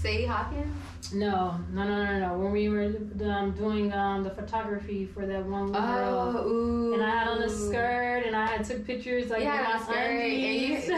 [0.00, 0.74] Sadie Hawkins?
[1.12, 2.38] no, no, no, no, no.
[2.38, 2.84] When we were
[3.24, 6.34] um, doing um, the photography for that one girl.
[6.36, 6.94] Oh, ooh.
[6.94, 9.82] And I had on a skirt, and I had took pictures like yeah, in my
[9.84, 10.94] skirt, and you, we were in the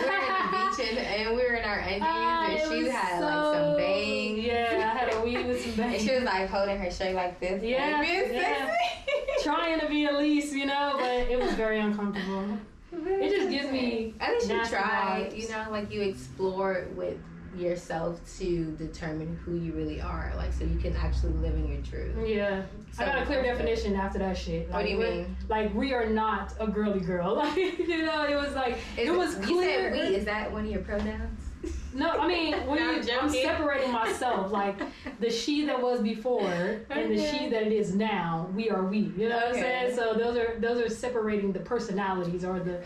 [0.53, 3.77] beach, and, and we were in our undies, Ah, and she had so- like some
[3.77, 4.39] bangs.
[4.39, 6.03] Yeah, I had a weave with some And bangs.
[6.05, 7.63] she was like holding her shirt like this.
[7.63, 8.77] Yeah, like, yeah.
[9.43, 12.59] Trying to be Elise, you know, but it was very uncomfortable.
[12.93, 15.37] It just gives me At least you try, vibes.
[15.43, 17.17] you know, like you explore with
[17.57, 21.83] yourself to determine who you really are, like so you can actually live in your
[21.83, 22.15] truth.
[22.27, 22.63] Yeah,
[22.99, 24.71] I got a clear definition after that shit.
[24.71, 25.37] What do you mean?
[25.49, 27.37] Like we are not a girly girl.
[27.43, 29.95] Like you know, it was like Is it was you clear.
[29.95, 30.17] said we.
[30.17, 31.41] Is that one of your pronouns?
[31.95, 34.51] No, I mean when No, I'm I'm separating myself.
[34.51, 34.79] Like
[35.21, 38.49] the she that was before and the she that it is now.
[38.55, 39.13] We are we.
[39.17, 39.95] You know what I'm saying?
[39.95, 42.83] So those are those are separating the personalities or the.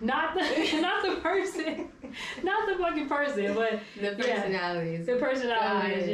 [0.00, 0.40] Not the
[0.80, 1.88] not the person,
[2.42, 4.42] not the fucking person, but The Yeah.
[4.42, 5.06] personalities.
[5.06, 6.06] the personalities.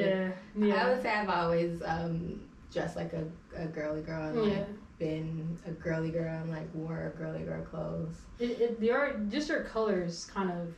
[0.54, 2.40] Got Yeah, I would say I've always um,
[2.72, 3.24] dressed like a,
[3.56, 4.58] a girly girl and yeah.
[4.58, 4.68] like
[4.98, 8.14] been a girly girl and like wore girly girl clothes.
[8.38, 10.68] It, it, your just your colors kind of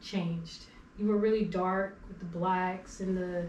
[0.00, 0.66] changed.
[0.96, 3.46] You were really dark with the blacks and the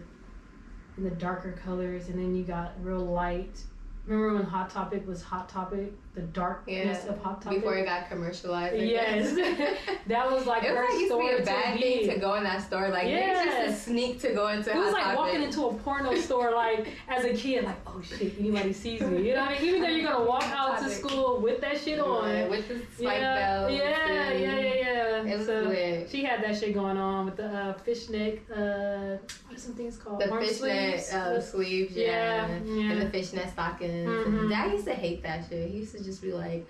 [0.98, 3.64] and the darker colors, and then you got real light.
[4.06, 5.94] Remember when Hot Topic was Hot Topic?
[6.18, 7.12] The darkness Yeah.
[7.12, 7.60] of Hot Topic.
[7.60, 8.76] Before it got commercialized.
[8.82, 9.36] Yes.
[9.36, 9.78] guess.
[10.08, 12.44] that was like it was like used to be a bad thing to go in
[12.44, 12.90] that store.
[12.90, 14.72] Like it's just a sneak to go into.
[14.72, 15.18] It was Hot like Topic.
[15.20, 19.28] walking into a porno store, like as a kid, like oh shit, anybody sees me.
[19.28, 19.70] You know what I mean?
[19.70, 22.28] Even though you're gonna walk out to school with that shit on.
[22.28, 25.34] Yeah, with the spike yeah, yeah, yeah, yeah, yeah.
[25.34, 26.10] It was so lit.
[26.10, 28.42] she had that shit going on with the uh, fishnet.
[28.50, 29.18] Uh,
[29.58, 30.20] are some things called?
[30.22, 31.14] The Arm fishnet sleeves?
[31.14, 32.48] uh, sleeves, yeah.
[32.48, 32.92] Yeah, yeah.
[32.92, 34.08] And the fishnet stockings.
[34.08, 34.50] Mhm.
[34.50, 35.70] Dad used to hate that shit.
[35.70, 36.66] He used to just be like,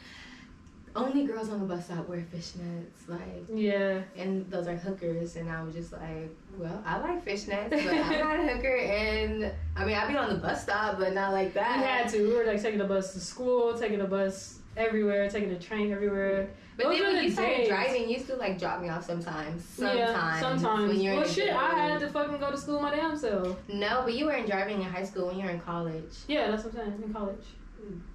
[0.95, 3.08] only girls on the bus stop wear fishnets.
[3.08, 4.02] Like, yeah.
[4.17, 5.36] and those are hookers.
[5.36, 8.78] And I was just like, well, I like fishnets, but I'm not a hooker.
[8.78, 11.78] And I mean, I'd be on the bus stop, but not like that.
[11.78, 12.28] We had to.
[12.28, 15.92] We were like taking the bus to school, taking the bus everywhere, taking the train
[15.92, 16.50] everywhere.
[16.78, 17.68] But Those then when you started days.
[17.68, 19.63] driving, you used to like drop me off sometimes.
[19.66, 19.98] Sometimes.
[20.00, 20.88] Yeah, sometimes.
[20.90, 23.58] When you're in well, shit, I had to fucking go to school my damn self.
[23.68, 26.13] No, but you weren't driving in high school when you were in college.
[26.28, 27.04] Yeah, that's what I'm saying.
[27.06, 27.46] In college,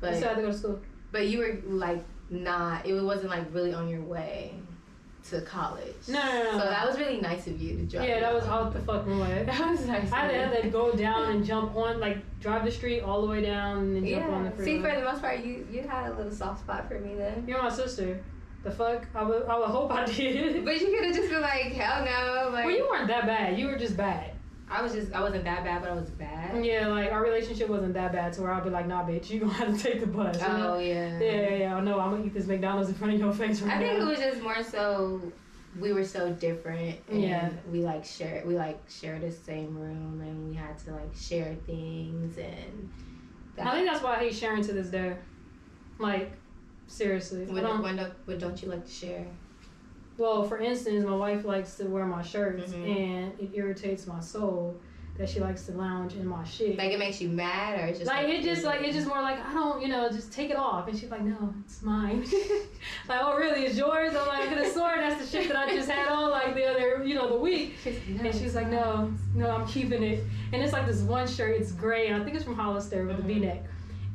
[0.01, 0.81] But I still had to go to school.
[1.11, 2.87] but you were like not.
[2.87, 4.55] It wasn't like really on your way
[5.30, 5.94] to college.
[6.08, 6.50] No, no, no.
[6.52, 8.08] So that was really nice of you to drive.
[8.08, 9.44] yeah, that was out the fucking way.
[9.46, 10.11] That was nice.
[10.12, 13.42] I had to go down and jump on, like drive the street all the way
[13.42, 14.64] down and then jump on the freeway.
[14.64, 17.44] See, for the most part, you you had a little soft spot for me then.
[17.46, 18.22] You're my sister.
[18.64, 19.06] The fuck?
[19.14, 20.64] I would, I would hope I did.
[20.64, 22.50] But you could have just been like, hell no.
[22.52, 23.58] Like, well, you weren't that bad.
[23.58, 24.30] You were just bad.
[24.72, 26.64] I was just, I wasn't that bad, but I was bad.
[26.64, 29.40] Yeah, like our relationship wasn't that bad to where I'd be like, nah, bitch, you
[29.40, 30.40] gonna have to take the bus.
[30.40, 30.74] you know?
[30.74, 31.18] Oh yeah.
[31.20, 31.80] Yeah, yeah, yeah.
[31.80, 34.04] No, I'm gonna eat this McDonald's in front of your face right I think it
[34.04, 35.20] was just more so
[35.78, 37.50] we were so different and Yeah.
[37.70, 41.54] we like share we like share the same room and we had to like share
[41.66, 42.90] things and
[43.58, 45.14] I think that's why I hate sharing to this day.
[45.98, 46.32] Like,
[46.87, 47.46] seriously.
[47.48, 49.26] I what, don't, what, don't- what don't you like to share?
[50.18, 52.96] Well, for instance, my wife likes to wear my shirts, Mhm.
[52.96, 54.77] and it irritates my soul
[55.18, 56.79] that she likes to lounge in my shit.
[56.79, 59.20] Like it makes you mad or it's just like it just like it's just more
[59.20, 60.88] like I don't you know just take it off.
[60.88, 62.25] And she's like no it's mine.
[63.09, 63.66] Like oh really?
[63.66, 64.14] It's yours?
[64.16, 66.55] I'm like I could have sworn that's the shit that I just had on like
[66.55, 67.75] the other you know the week.
[67.85, 70.25] And she's like no no I'm keeping it.
[70.53, 73.18] And it's like this one shirt it's gray and I think it's from Hollister with
[73.18, 73.27] a Mhm.
[73.27, 73.64] V-neck.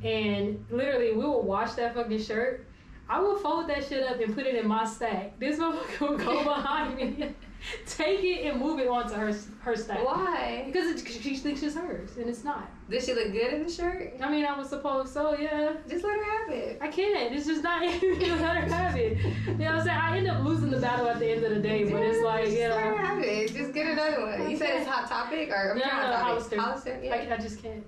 [0.03, 2.65] And literally we will wash that fucking shirt
[3.09, 6.17] I will fold that shit up and put it in my stack this motherfucker will
[6.17, 7.33] go behind me
[7.85, 10.63] take it and move it onto her her stack Why?
[10.65, 13.71] because it, she thinks it's hers and it's not Did she look good in the
[13.71, 14.13] shirt?
[14.21, 15.73] I mean, I was supposed so, yeah.
[15.89, 16.77] Just let her have it.
[16.81, 17.33] I can't.
[17.33, 19.17] It's just not let her have it.
[19.17, 19.97] You know what I'm saying?
[19.97, 22.45] I end up losing the battle at the end of the day, but it's like,
[22.45, 23.53] just let her have it.
[23.53, 24.49] Just get another one.
[24.49, 26.59] You said it's hot topic or I'm No, no, hot Hollister.
[26.59, 27.15] Hollister, yeah.
[27.15, 27.83] I, I just can't.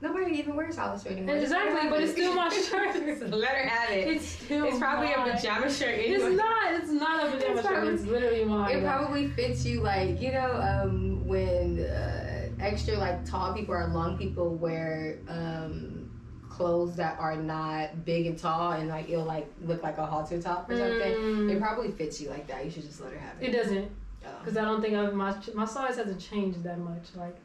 [0.00, 0.76] Nobody even wears.
[0.76, 2.94] Just let her Exactly, but it's still my shirt.
[3.30, 4.06] let her have it.
[4.08, 5.28] It's still It's probably mine.
[5.30, 5.98] a pajama shirt.
[5.98, 6.72] It's not.
[6.74, 7.72] It's not a pajama It's shirt.
[7.72, 8.76] probably- It's literally mine.
[8.76, 13.88] It probably fits you like you know um, when uh, extra like tall people or
[13.88, 16.08] long people wear um,
[16.48, 20.40] clothes that are not big and tall and like it'll like look like a halter
[20.40, 21.12] top or something.
[21.12, 21.50] Mm.
[21.52, 22.64] It probably fits you like that.
[22.64, 23.52] You should just let her have It it.
[23.52, 23.90] doesn't,
[24.24, 24.30] Oh.
[24.40, 27.08] because I don't think I've, my my size hasn't changed that much.
[27.16, 27.36] Like,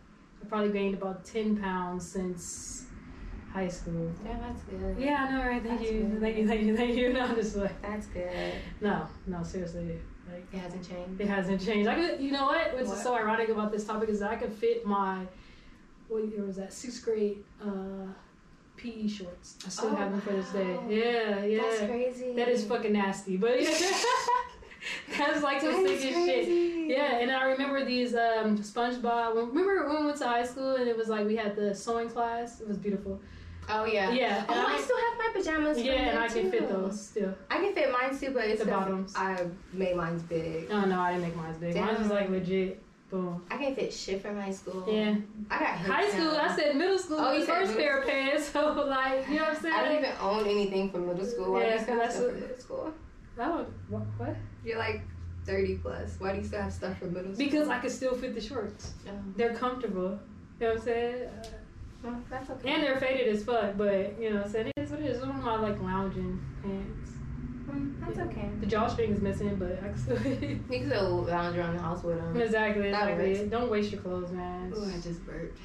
[0.44, 2.86] I probably gained about ten pounds since
[3.54, 4.12] high school.
[4.26, 4.96] Yeah, that's good.
[5.00, 5.64] Yeah, I know, right?
[5.64, 6.20] Thank That's you, good.
[6.22, 7.14] thank you, thank you, thank you.
[7.14, 8.54] No, I'm just like, That's good.
[8.82, 10.46] no, no, seriously, like.
[10.52, 11.22] It hasn't changed.
[11.22, 11.88] It hasn't changed.
[11.88, 12.74] I could, you know what?
[12.74, 12.98] What's What?
[12.98, 15.26] so ironic about this topic is that I could fit my,
[16.08, 16.74] what year was that?
[16.74, 18.08] Sixth grade uh,
[18.76, 19.58] PE shorts.
[19.66, 20.74] I still Oh, have them for this day.
[20.74, 20.84] wow.
[20.90, 21.62] Yeah, yeah.
[21.62, 22.34] That's crazy.
[22.36, 23.52] That is fucking nasty, but
[25.10, 25.18] yeah.
[25.18, 26.88] that's like the That is sickest shit.
[26.90, 29.36] Yeah, and I remember these um, SpongeBob.
[29.36, 32.10] Remember when we went to high school and it was like we had the sewing
[32.10, 32.62] class.
[32.62, 33.20] It was beautiful.
[33.70, 34.12] Oh yeah.
[34.12, 35.78] Yeah, Oh, I I, still have my pajamas.
[35.78, 36.74] from yeah, and there, I can fit too.
[36.74, 37.34] those still.
[37.50, 39.14] I can fit mine too, but it's The bottoms.
[39.16, 40.68] I made mine big.
[40.70, 41.76] Oh no, I didn't make mine big.
[41.76, 42.82] Mine was like legit.
[43.10, 43.42] Boom.
[43.50, 44.84] I can fit shit from high school.
[44.92, 45.16] Yeah.
[45.52, 46.50] I got hips High school, now.
[46.50, 48.50] I said middle school Oh, was you the first pair of pants.
[48.54, 49.74] So like, you know what I'm saying?
[49.76, 51.54] I don't even own anything from middle school.
[51.54, 52.94] Why do Yeah, you still have that's stuff what- from middle school?
[53.40, 54.36] I don't, what, what?
[54.64, 55.02] You're like
[55.46, 56.16] 30 plus.
[56.20, 57.46] Why do you still have stuff from middle school?
[57.46, 58.94] Because I can still fit the shorts.
[59.08, 60.20] Oh, They're comfortable.
[60.60, 61.28] You know what I'm saying?
[61.28, 61.44] Uh,
[62.04, 62.74] well, that's okay.
[62.74, 64.68] and they're faded as fuck, but you know what I'm saying?
[64.76, 65.20] It is what it is.
[65.22, 67.12] One of my like lounging pants.
[67.70, 68.50] Mm, that's okay.
[68.60, 72.04] The drawstring is missing, but I can still You can still lounge around the house
[72.04, 72.36] with them.
[72.42, 73.34] Exactly, That exactly.
[73.40, 73.50] works.
[73.52, 74.74] Don't waste your clothes, man.
[74.76, 75.58] Oh, I just burped.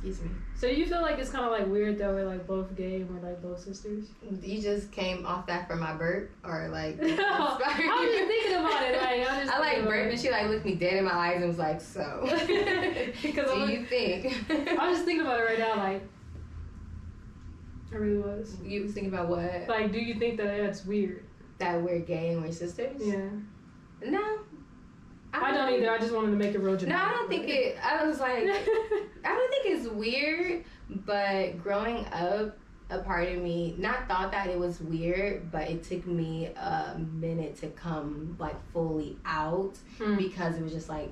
[0.00, 0.30] Excuse me.
[0.54, 3.10] So you feel like it's kind of like weird that we're like both gay and
[3.10, 4.06] we're like both sisters?
[4.42, 7.00] You just came off that from my burp, or like?
[7.02, 7.08] no,
[7.66, 8.96] I'm just thinking about it.
[8.96, 11.12] Like I'm just I like thinking burped, and she like looked me dead in my
[11.12, 12.20] eyes and was like, "So,
[13.22, 15.76] Because do I'm, you think?" I'm just thinking about it right now.
[15.76, 16.02] Like
[17.92, 18.56] I really was.
[18.62, 19.66] You was thinking about what?
[19.66, 21.24] Like, do you think that that's weird?
[21.58, 23.00] That we're gay and we're sisters?
[23.00, 23.30] Yeah.
[24.04, 24.38] No.
[25.32, 25.90] I don't either.
[25.90, 26.96] I just wanted to make it real No.
[26.96, 27.76] I don't think it.
[27.84, 32.56] I was like, I don't think it's weird, but growing up,
[32.90, 36.96] a part of me not thought that it was weird, but it took me a
[36.98, 40.16] minute to come like fully out Hmm.
[40.16, 41.10] because it was just like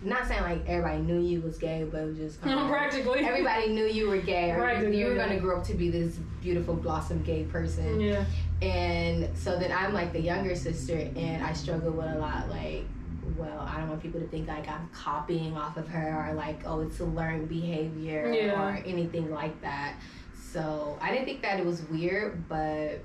[0.00, 3.24] not saying like everybody knew you was gay, but it was just kind of Practically.
[3.24, 5.26] everybody knew you were gay or Right, you were yeah.
[5.26, 8.00] gonna grow up to be this beautiful blossom gay person.
[8.00, 8.24] Yeah.
[8.62, 12.84] And so then I'm like the younger sister, and I struggle with a lot like,
[13.36, 16.60] well, I don't want people to think like I'm copying off of her or like,
[16.66, 18.62] oh, it's a learned behavior Yeah.
[18.62, 19.94] or anything like that.
[20.34, 23.00] So I didn't think that it was weird, but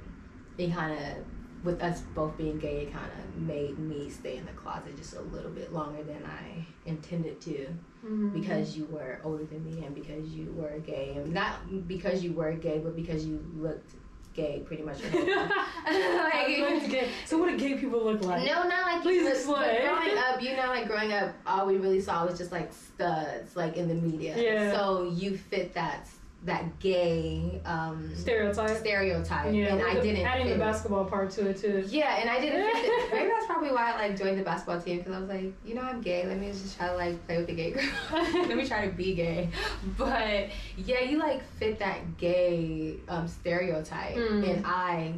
[0.57, 1.25] it kind of,
[1.65, 5.15] with us both being gay, it kind of made me stay in the closet just
[5.15, 7.67] a little bit longer than I intended to
[8.05, 8.33] Mhm.
[8.33, 12.33] because you were older than me and because you were gay and not because you
[12.33, 13.93] were gay but because you looked
[14.33, 15.51] gay pretty much your whole life.
[15.87, 17.09] I looked gay.
[17.25, 18.43] so what do gay people look like?
[18.45, 19.81] no not like Please explain.
[19.81, 23.55] growing up you know like growing up all we really saw was just like studs
[23.55, 24.73] like in the media Yeah.
[24.73, 26.07] so you fit that
[26.45, 28.77] that gay um Stereotype.
[28.77, 29.75] stereotype Yeah.
[29.75, 31.85] and i the- didn't adding fit the basketball part to it too.
[31.87, 33.13] Yeah, and I didn't fit it.
[33.13, 35.73] Maybe that's probably why I like joined the basketball team because I was like, you
[35.73, 36.25] know, I'm gay.
[36.27, 37.83] Let me just try to like play with the gay girl.
[38.11, 39.49] Let me try to be gay.
[39.97, 44.49] But yeah, you like fit that gay um, stereotype, Mm.
[44.49, 45.13] and I,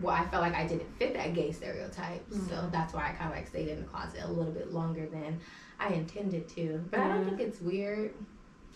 [0.00, 2.48] well, I felt like I didn't fit that gay stereotype, Mm.
[2.48, 5.06] so that's why I kind of like stayed in the closet a little bit longer
[5.06, 5.38] than
[5.78, 6.82] I intended to.
[6.90, 8.14] But I don't think it's weird.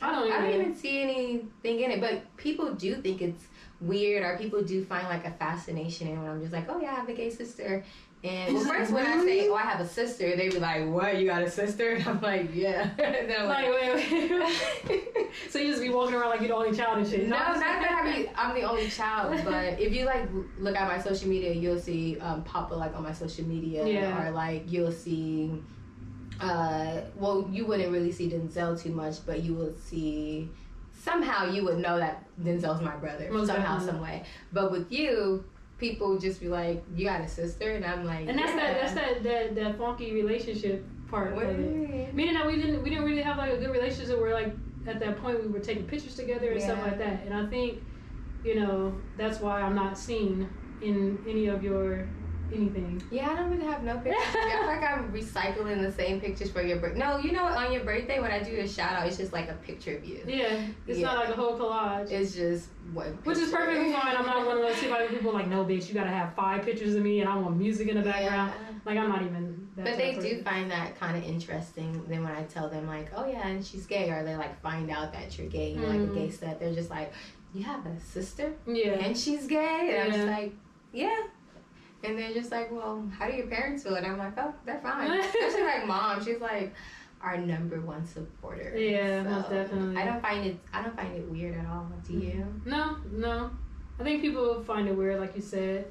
[0.03, 3.45] I don't I don't even- even see anything in it, but people do think it's
[3.81, 6.93] weird, or people do find like a fascination in when I'm just like, oh yeah,
[6.93, 7.85] I have a gay sister.
[8.25, 10.87] And well, it first when I say, oh, I have a sister, they be like,
[10.89, 11.17] what?
[11.19, 11.93] You got a sister?
[11.93, 12.91] And I'm like, yeah.
[12.99, 14.31] and I'm Like, like, wait,
[14.89, 15.29] wait.
[15.51, 17.29] so you just be walking around like you're the only child and shit.
[17.29, 20.27] no, not that I be, I'm the only child, but if you like
[20.59, 24.27] look at my social media, you'll see um, Papa like on my social media, Yeah.
[24.29, 25.63] or like you'll see.
[26.41, 30.49] Uh, well, you wouldn't really see Denzel too much, but you will see.
[30.93, 34.25] Somehow you would know that Denzel's my brother somehow, some way.
[34.53, 35.45] But with you,
[35.79, 38.57] people would just be like, "You got a sister," and I'm like, And that's yeah.
[38.57, 42.15] that that's that, that that funky relationship part What of it.
[42.15, 44.55] Meaning that we didn't we didn't really have like a good relationship where like
[44.87, 47.23] at that point we were taking pictures together and stuff like that.
[47.25, 47.83] And I think,
[48.45, 50.49] you know, that's why I'm not seen
[50.81, 52.09] in any of your
[52.53, 53.03] anything.
[53.11, 54.23] Yeah, I don't really have no pictures.
[54.35, 56.99] I feel like I'm recycling the same pictures for your birthday.
[56.99, 57.57] No, you know what?
[57.57, 60.05] On your birthday, when I do a shout out, it's just like a picture of
[60.05, 60.23] you.
[60.27, 60.67] Yeah.
[60.87, 61.07] It's Yeah.
[61.07, 62.11] not like a whole collage.
[62.11, 63.19] It's just one.
[63.25, 64.17] Which is perfectly fine.
[64.17, 67.03] I'm not one of those people like, no, bitch, you gotta have five pictures of
[67.03, 68.53] me and I want music in the background.
[68.55, 68.73] Yeah.
[68.85, 69.69] Like, I'm not even.
[69.77, 72.03] That But they do find that kind of interesting.
[72.09, 74.91] Then when I tell them like, oh yeah, and she's gay, or they like find
[74.91, 76.13] out that you're gay, you're like Mm.
[76.13, 76.59] a gay stud.
[76.61, 77.13] They're just like,
[77.53, 78.93] you have a sister Yeah.
[78.93, 80.53] and she's gay, and I'm just like,
[80.93, 81.25] yeah.
[82.07, 83.95] And they're just like, well, how do your parents feel?
[83.97, 85.11] And I'm like, oh, they're fine.
[85.21, 86.75] Especially like mom, she's like
[87.21, 88.75] our number one supporter.
[88.77, 89.97] Yeah, So, most definitely.
[89.97, 90.59] I don't find it.
[90.73, 91.91] I don't find it weird at all.
[92.07, 92.47] Do you?
[92.65, 93.51] No, no.
[93.99, 95.87] I think people find it weird, like you said.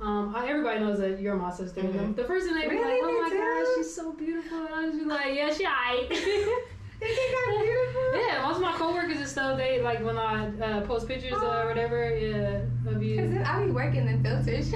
[0.00, 1.82] Um, I, everybody knows that you're my sister.
[1.82, 2.16] Mhm.
[2.16, 2.84] The first thing they be Really?
[2.92, 3.36] like, "Oh my do?
[3.36, 6.10] gosh, she's so beautiful," and I was like, "Yeah, she alright."
[7.00, 8.26] You think I'm beautiful?
[8.26, 11.66] yeah, most of my coworkers and stuff, they like when I uh, post pictures or
[11.66, 13.16] whatever, yeah, of you.
[13.16, 14.70] then I be working in filters.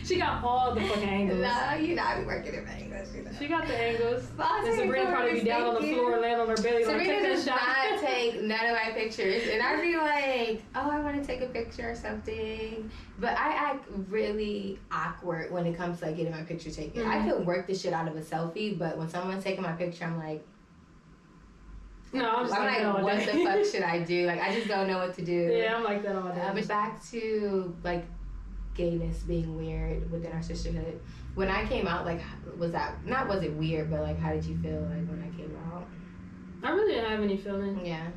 [0.04, 1.40] she got all the fucking angles.
[1.40, 3.14] no, you know I be working in angles.
[3.14, 3.30] You know.
[3.38, 4.24] She got the angles.
[4.38, 7.22] I'll And Sabrina probably be down on the floor, laying on her belly, like, take
[7.22, 7.56] does shot.
[7.60, 11.40] not take none of my pictures, and I'd be like, "Oh, I want to take
[11.40, 16.32] a picture or something," but I act really awkward when it comes to like getting
[16.32, 17.04] my picture taken.
[17.06, 17.24] I Mhm.
[17.36, 20.16] can work the shit out of a selfie, but when someone's taking my picture, I'm
[20.18, 20.44] like,
[22.12, 24.26] no, I'm just I'm like, like, what the fuck should I do?
[24.26, 25.32] Like, I just don't know what to do.
[25.56, 26.40] yeah, I'm like that all day.
[26.40, 28.04] Uh, but back to like
[28.74, 31.00] gayness being weird within our sisterhood.
[31.34, 32.20] When I came out, like,
[32.58, 35.36] was that not was it weird, but like, how did you feel like when I
[35.36, 35.86] came out?
[36.62, 37.84] I really didn't have any feeling.
[37.84, 38.08] Yeah.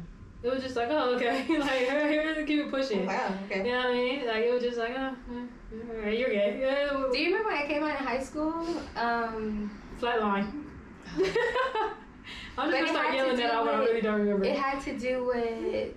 [0.41, 1.45] It was just like, oh, okay.
[1.59, 3.05] like, here, here, keep it pushing.
[3.05, 3.29] Wow.
[3.29, 3.63] You Okay.
[3.71, 4.27] know what I mean?
[4.27, 6.57] Like, it was just like, oh, all right, you're gay.
[6.59, 8.65] Yeah, Do you remember when I came out in high school?
[8.97, 10.63] Um, Flatline.
[12.57, 14.45] I'm just gonna start yelling to that do out, but I really don't remember.
[14.45, 15.93] it had to do with.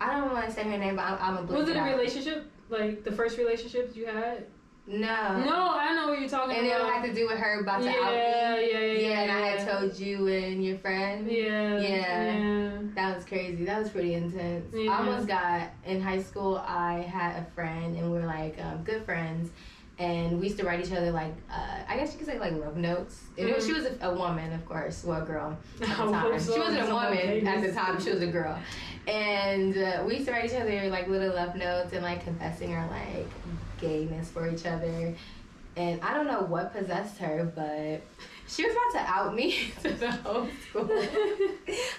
[0.00, 1.96] I don't want to say her name, but I'm, I'm a was it a out.
[1.96, 2.50] relationship?
[2.68, 4.46] Like the first relationship you had?
[4.86, 5.44] No.
[5.44, 6.58] no, I know what you're talking about.
[6.58, 8.16] And it had to do with her about to yeah, out me.
[8.18, 11.30] yeah, yeah, yeah, Yeah, and I had told you and your friend.
[11.30, 12.38] Yeah, Yeah.
[12.38, 12.78] yeah.
[12.94, 13.64] That was crazy.
[13.64, 14.66] That was pretty intense.
[14.74, 14.90] Yeah.
[14.90, 16.56] I almost got in high school.
[16.66, 19.50] I had a friend, and we were like um, good friends,
[20.00, 22.54] and we used to write each other like uh, I guess you could say like
[22.54, 23.20] love notes.
[23.36, 26.40] It was, she was a, a woman, of course, well, a girl at the time.
[26.40, 26.54] so.
[26.54, 28.00] She wasn't a woman at the time.
[28.00, 28.58] She was a girl,
[29.06, 32.74] and uh, we used to write each other like little love notes and like confessing
[32.74, 33.28] our like
[33.80, 35.14] gayness for each other.
[35.76, 38.00] And I don't know what possessed her, but
[38.48, 40.90] she was about to out me to the whole school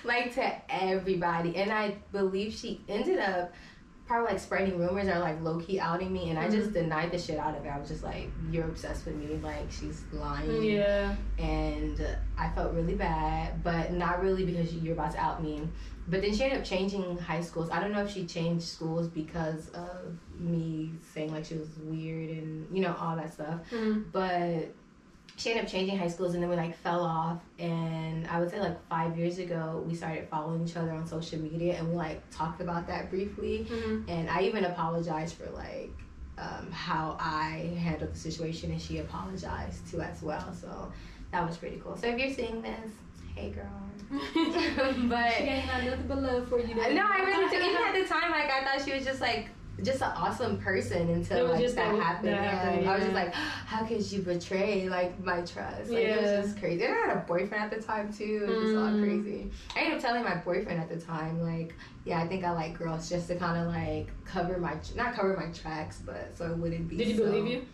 [0.03, 3.53] like to everybody and i believe she ended up
[4.11, 6.55] probably like spreading rumors or like low key outing me, and I Mm-hmm.
[6.55, 7.69] just denied the shit out of it.
[7.69, 11.15] I was just like, "You're obsessed with me, like she's lying." Yeah.
[11.39, 12.05] and
[12.37, 15.61] I felt really bad, but not really because you're about to out me.
[16.09, 17.69] But then she ended up changing high schools.
[17.71, 22.31] I don't know if she changed schools because of me saying like she was weird
[22.31, 23.59] and you know all that stuff.
[23.71, 24.11] Mhm.
[24.11, 24.73] But
[25.41, 27.39] she ended up changing high schools and then we like fell off.
[27.57, 31.39] And I would say like five years ago we started following each other on social
[31.39, 33.65] media and we like talked about that briefly.
[33.69, 34.07] Mhm.
[34.07, 35.89] And I even apologized for like
[36.37, 40.53] um, how I handled the situation, and she apologized too as well.
[40.59, 40.91] So
[41.31, 41.95] that was pretty cool.
[41.97, 42.91] So if you're seeing this,
[43.35, 43.65] hey girl.
[44.11, 46.75] but She ain't got nothing but love for you.
[46.75, 47.57] no, I really do.
[47.63, 49.49] Even at the time, like I thought she was just like
[49.83, 52.33] just an awesome person until like just that that- happened.
[52.33, 52.91] that Yeah.
[52.91, 55.89] I was just like, how could you betray like my trust?
[55.89, 56.85] Like it was just crazy.
[56.85, 58.45] And I had a boyfriend at the time too.
[58.45, 59.03] It was just all Mm.
[59.03, 59.51] crazy.
[59.75, 61.73] I ended up telling my boyfriend at the time, like,
[62.05, 65.35] yeah, I think I like girls just to kind of like cover my not cover
[65.37, 66.97] my tracks, but so it wouldn't be.
[66.97, 67.65] Did he so- believe you?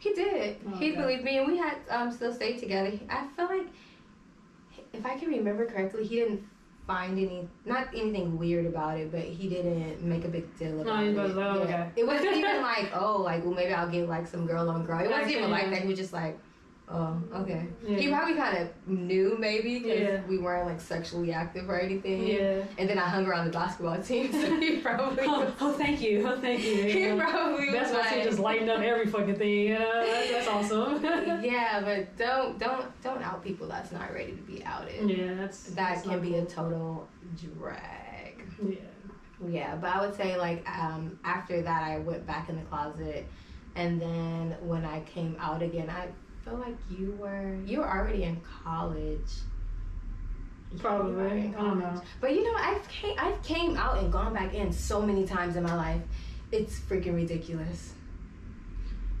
[0.00, 0.58] He did.
[0.66, 1.00] Oh, he okay.
[1.00, 2.92] believed me, and we had um still stayed together.
[3.10, 3.66] I feel like
[4.92, 6.42] if I can remember correctly, he didn't
[6.88, 11.02] find any not anything weird about it, but he didn't make a big deal about
[11.02, 11.16] he it.
[11.16, 11.90] was like, oh, okay.
[11.94, 15.00] It wasn't even like oh like well maybe I'll get like some girl on girl.
[15.00, 15.82] It wasn't even like that.
[15.82, 16.36] He was just like.
[16.90, 17.66] Oh, okay.
[17.86, 17.98] Yeah.
[17.98, 20.20] He probably kind of knew maybe because Yeah.
[20.26, 22.26] we weren't like sexually active or anything.
[22.26, 22.62] Yeah.
[22.78, 26.00] And then I hung around the basketball team, so he probably Oh, was, oh, thank
[26.00, 26.26] you.
[26.26, 26.84] Oh, thank you.
[26.84, 29.50] he probably That's why she like, just lighting up every fucking thing.
[29.68, 31.04] You know, that's, that's awesome.
[31.44, 35.10] yeah, but don't don't don't out people that's not ready to be outed.
[35.10, 38.42] yeah, that's That that's can be a total drag.
[38.66, 38.76] Yeah.
[39.46, 43.26] Yeah, but I would say like um, after that I went back in the closet,
[43.76, 46.08] and then when I came out again, I
[46.48, 49.30] feel like you were you were already in college.
[50.78, 51.14] Probably.
[51.14, 52.02] already in I don't know.
[52.20, 55.56] But you know, I've came I've came out and gone back in so many times
[55.56, 56.02] in my life.
[56.52, 57.92] It's freaking ridiculous.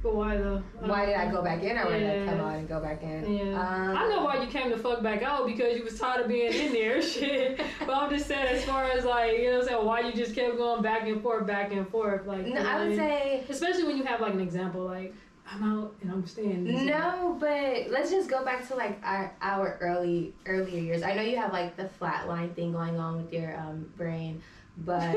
[0.00, 0.62] But why though?
[0.78, 2.44] Why did I go back in, or why did I come Yeah.
[2.46, 3.36] out and go back in?
[3.36, 3.42] Yeah.
[3.60, 6.28] Um, I know why you came the fuck back out because you was tired of
[6.28, 7.60] being in there, shit.
[7.80, 10.12] But I'm just saying, as far as like, you know what I'm saying, why you
[10.12, 12.46] just kept going back and forth, back and forth, like.
[12.46, 15.14] No, I would say Especially when you have like an example, like
[15.50, 16.86] I'm out and I'm staying.
[16.86, 21.02] No, but let's just go back to like our, our early earlier years.
[21.02, 24.42] I know you have like the flatline thing going on with your um, brain,
[24.78, 25.12] but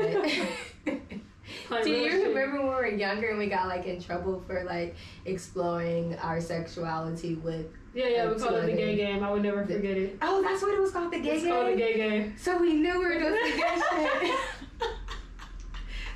[0.84, 4.96] do you remember when we were younger and we got like in trouble for like
[5.26, 7.66] exploring our sexuality with?
[7.94, 9.22] Yeah, yeah, we Like, call it the gay game.
[9.22, 10.16] I would never the- forget it.
[10.22, 11.78] Oh, that's what it was called, the gay It's called the game.
[11.78, 12.34] gay game.
[12.38, 13.82] So we knew we were doing the gay
[14.22, 14.34] shit.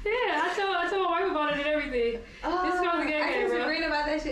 [0.04, 2.20] Yeah, I tell I tell my wife about it and everything.
[2.44, 3.45] Oh, It's called the gay game,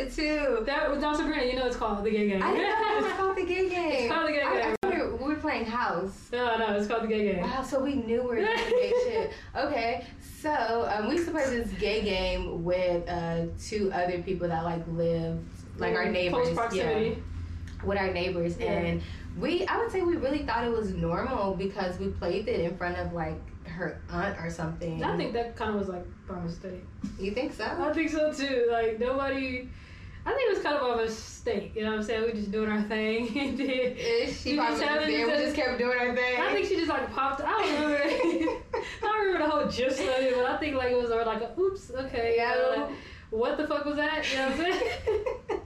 [0.07, 0.25] was bro.
[0.25, 0.65] reading about that shit too.
[0.67, 1.45] That was not Sabrina.
[1.45, 2.43] You know it's called the gay game.
[2.43, 3.93] I didn't know it was called the gay game.
[3.93, 4.75] It's called the gay I, I game.
[4.85, 6.29] we were- we were playing house.
[6.33, 7.43] no, no, it's called the gay game.
[7.43, 9.31] Wow, so we knew we were doing gay shit.
[9.57, 10.07] Okay,
[10.41, 14.65] so um, we used to play this gay game with uh, two other people that
[14.65, 15.41] like lived,
[15.79, 16.45] like our neighbors.
[16.49, 17.09] Close proximity.
[17.11, 17.15] Yeah,
[17.85, 18.73] with our neighbors, Yeah.
[18.73, 19.03] and
[19.39, 22.77] we, I would say we really thought it was normal because we played it in
[22.79, 23.39] front of like
[23.69, 25.03] her aunt or something.
[25.05, 26.83] I think that kind of was like by mistake.
[27.21, 27.65] You think so?
[27.65, 28.69] I think so too.
[28.71, 29.69] Like nobody.
[30.27, 31.73] I think it was kind of a mistake.
[31.77, 32.25] You know what I'm saying?
[32.25, 33.29] We just doing our thing.
[33.39, 33.97] and then-
[34.33, 35.27] She probably just it.
[35.27, 36.41] We just kept doing our thing.
[36.41, 37.43] I think she just like popped.
[37.43, 38.03] I don't remember.
[38.05, 38.61] I
[39.03, 41.61] don't remember the whole gist of it, but I think like it was like a
[41.61, 42.55] oops, okay, Yeah.
[42.85, 42.89] uh,
[43.31, 44.25] what the fuck was that?
[44.31, 45.61] You know what I'm saying?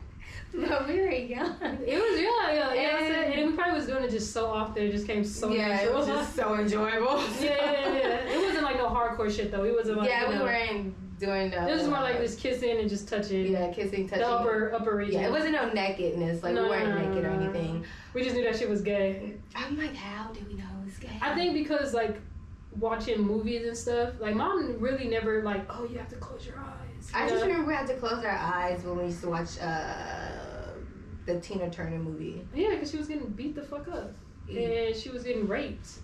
[0.69, 1.57] but we were young.
[1.87, 3.25] It was yeah, yeah, you know what I'm saying?
[3.33, 5.83] And- And we probably was doing it just so often, it just came so yeah,
[5.83, 7.23] it was just so enjoyable.
[7.41, 8.35] yeah, yeah, yeah, yeah.
[8.35, 9.65] It wasn't like no hardcore shit though.
[9.65, 11.69] It wasn't like yeah, we know, weren't doing the.
[11.69, 13.53] It was more like just kissing and just touching.
[13.53, 14.25] Yeah, kissing, touching.
[14.25, 15.21] The upper upper region.
[15.21, 16.43] Yeah, it wasn't no nakedness.
[16.43, 17.85] Like No, we weren't no, naked or anything.
[18.15, 19.35] We just knew that shit was gay.
[19.55, 21.19] I'm like, how do we know it was gay?
[21.21, 22.17] I think because like
[22.77, 26.59] watching movies and stuff, like mom really never like, oh, you have to close your
[26.59, 27.11] eyes.
[27.15, 29.59] I you just remember we had to close our eyes when we used to watch
[29.61, 30.73] uh,
[31.27, 32.47] the Tina Turner movie.
[32.55, 34.15] Yeah, because she was getting beat the fuck up.
[34.49, 35.99] And she was getting raped.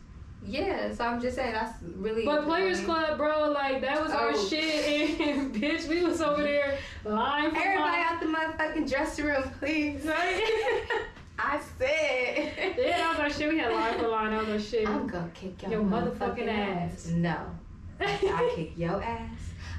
[0.47, 2.25] Yeah, so I'm just saying that's really.
[2.25, 4.49] But Players Club, bro, like that was our Oh.
[4.49, 5.19] shit.
[5.21, 8.07] And bitch, we was over there lying for Everybody mom.
[8.07, 10.05] out the motherfucking dressing room, please.
[10.05, 10.83] Right?
[11.39, 12.75] I said.
[12.79, 13.49] yeah, that was our shit.
[13.53, 14.31] We had line for line.
[14.33, 14.89] That was our shit.
[14.89, 16.93] I'm gonna kick your, Your motherfucking, motherfucking ass.
[16.93, 17.07] ass.
[17.09, 17.37] No.
[18.01, 19.31] I kick your ass.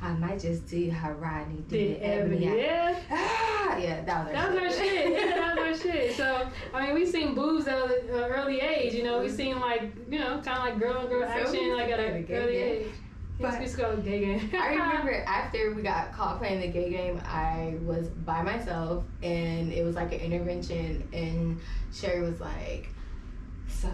[0.01, 1.99] I might just do how Rodney did, Did it.
[2.03, 2.47] Ebony.
[2.47, 2.99] Ebony, yeah.
[3.09, 5.11] Ah, yeah, that was our That was our shit.
[5.11, 6.15] Yeah, that was our shit.
[6.15, 9.21] So, I mean, we seen boobs at an early age, you know.
[9.21, 12.25] We seen, like, you know, kind of like girl on girl action, like, at an
[12.29, 12.87] a early age.
[13.39, 14.49] But- we used to go gay game.
[14.53, 19.73] I remember after we got caught playing the gay game, I was by myself and
[19.73, 21.59] it was like an intervention and
[21.93, 22.89] Sherry was like,
[23.67, 23.89] So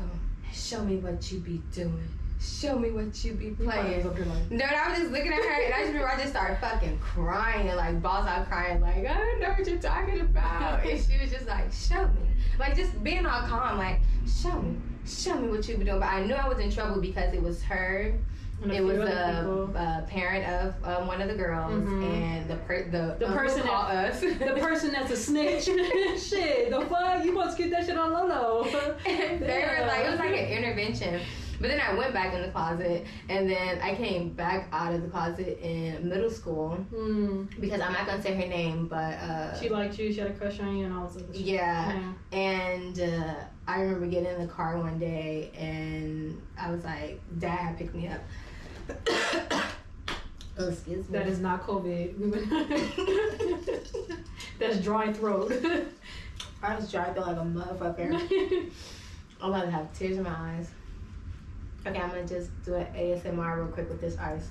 [0.54, 2.08] show me what you be doing.
[2.42, 4.08] Show me what you be I was playing.
[4.08, 6.30] up like, No, I was just looking at her, and I just remember I just
[6.32, 10.22] started fucking crying and like balls out crying, like I don't know what you're talking
[10.22, 10.84] about.
[10.86, 12.28] And she was just like, show me,
[12.60, 14.76] like just being all calm, like show me,
[15.06, 16.00] show me what you be doing.
[16.00, 18.14] But I knew I was in trouble because it was her.
[18.64, 19.76] It was few other people.
[19.76, 22.04] a, a parent of um, one of the girls, Mhm.
[22.14, 24.20] and the per- the, The uncle person called us.
[24.22, 25.64] the person that's a snitch.
[26.22, 27.24] shit, the fuck?
[27.26, 28.62] You supposed to keep that shit on Lolo?
[28.62, 28.64] low.
[29.04, 31.22] they were like, it was like an intervention.
[31.62, 35.04] But then I went back in the closet, and then I came back out of
[35.04, 37.44] the closet in middle school Hmm.
[37.60, 40.12] because I'm not gonna say her name, but uh, She liked you.
[40.12, 41.44] She had a crush on you, and all this other shit.
[41.46, 42.02] yeah.
[42.32, 43.36] And uh,
[43.68, 48.08] I remember getting in the car one day, and I was like, Dad picked me
[48.08, 48.22] up.
[50.58, 51.18] oh, excuse me.
[51.18, 52.16] That is not COVID.
[54.60, 55.54] That's dry throat.
[56.64, 58.72] I was dry driving like a motherfucker.
[59.42, 60.70] I'm about to have tears in my eyes.
[61.86, 64.48] Okay, I'm gonna just do an ASMR real quick with this ice.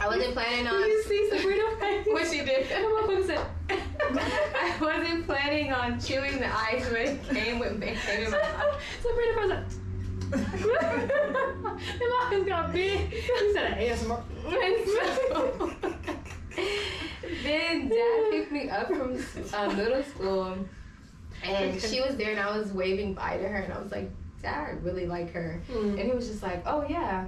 [0.00, 0.80] I wasn't planning on.
[0.80, 2.06] you see Sabrina face?
[2.06, 2.66] What she did?
[3.26, 3.40] Said.
[3.70, 8.80] I wasn't planning on chewing the ice, but it came with came in my mouth.
[9.02, 9.64] Sabrina face like.
[11.78, 13.10] His eyes got big.
[13.10, 14.22] He said an ASMR.
[17.42, 19.18] then dad picked me up from
[19.54, 20.58] uh, middle school,
[21.42, 24.10] and she was there, and I was waving bye to her, and I was like,
[24.46, 25.60] I really like her.
[25.70, 25.90] Mm.
[25.90, 27.26] And he was just like, "Oh yeah,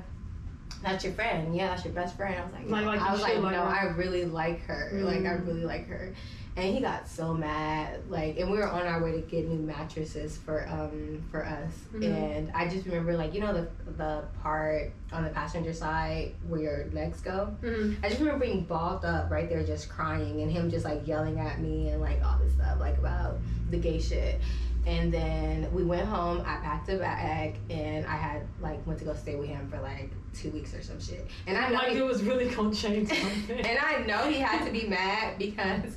[0.82, 1.54] that's your friend.
[1.56, 3.60] Yeah, that's your best friend." I was like, Like- like I was like, like "No,
[3.60, 4.90] her." I really like her.
[4.94, 5.46] Like I Mm.
[5.46, 6.12] really like her."
[6.58, 8.00] And he got so mad.
[8.08, 11.70] Like, and we were on our way to get new mattresses for um for us.
[11.94, 12.02] Mhm.
[12.04, 16.60] And I just remember like you know the the part on the passenger side where
[16.60, 17.54] your legs go.
[17.62, 17.96] Mhm.
[18.02, 21.38] I just remember being balled up right there, just crying, and him just like yelling
[21.38, 23.36] at me and like all this stuff, like about
[23.70, 24.40] the gay shit.
[24.86, 26.42] And then we went home.
[26.46, 29.80] I packed a bag, and I had like went to go stay with him for
[29.80, 31.26] like two weeks or some shit.
[31.48, 33.58] And I know Like he, it was really gonna change something.
[33.66, 35.96] and I know he had to be mad because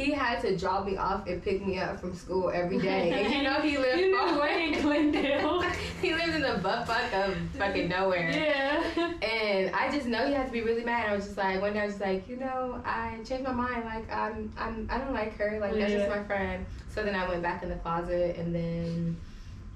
[0.00, 3.12] he had to drop me off and pick me up from school every day.
[3.24, 5.62] And you know he lived You far live way in Glendale.
[6.02, 8.30] he lives in the butt fuck of fucking nowhere.
[8.30, 9.12] yeah.
[9.22, 11.10] And I just know he had to be really mad.
[11.10, 13.52] I was just like, one day I was just like, you know, I changed my
[13.52, 13.84] mind.
[13.84, 15.58] Like, I'm, I'm, I don't like her.
[15.60, 16.64] Like, that's just my friend.
[16.88, 19.16] So then I went back in the closet, and then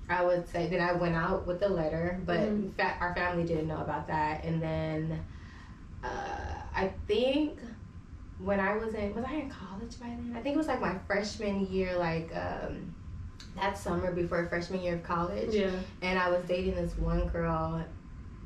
[0.09, 2.75] I would say, then I went out with the letter, but Mhm.
[2.75, 4.45] fa- our family didn't know about that.
[4.45, 5.25] And then
[6.03, 6.07] uh,
[6.77, 7.59] I think
[8.39, 10.35] when I was in, was I in college by then?
[10.37, 12.95] I think it was like my freshman year, like um,
[13.57, 15.71] that summer before freshman year of college Yeah.
[16.03, 17.85] and I was dating this one girl,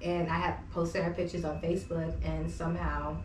[0.05, 3.17] and I had posted her pictures on Facebook, and somehow.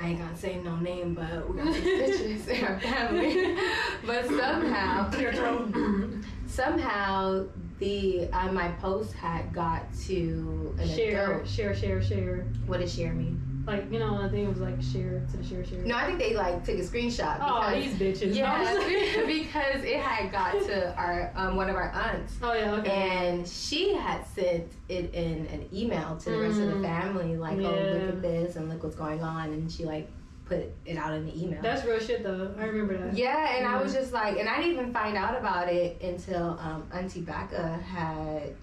[0.00, 3.56] I ain't gonna say no name, but we got some pictures in our family.
[4.06, 5.10] But somehow,
[6.46, 7.44] somehow
[7.80, 11.48] the uh, my post had got to an share, adult.
[11.48, 12.46] share, share, share.
[12.66, 13.42] What does share mean?
[13.68, 15.80] Like you know, I think it was like share to the share, share.
[15.84, 17.38] No, I think they like took a screenshot.
[17.42, 18.34] Oh, Because, these bitches.
[18.34, 18.62] yeah,
[19.26, 22.34] because it had got to our um, one of our aunts.
[22.42, 22.72] Oh yeah.
[22.76, 22.90] Okay.
[22.90, 26.82] And she had sent it in an email to the rest of the Mm.
[26.82, 29.52] family, like, oh, look at this and look what's going on.
[29.52, 30.08] And she, like,
[30.46, 31.60] put it out in the email.
[31.60, 32.54] That's real shit though.
[32.58, 33.14] I remember that.
[33.18, 36.58] yeah, and I was just like, and I didn't even find out about it until
[36.62, 38.54] um, Auntie Becca had,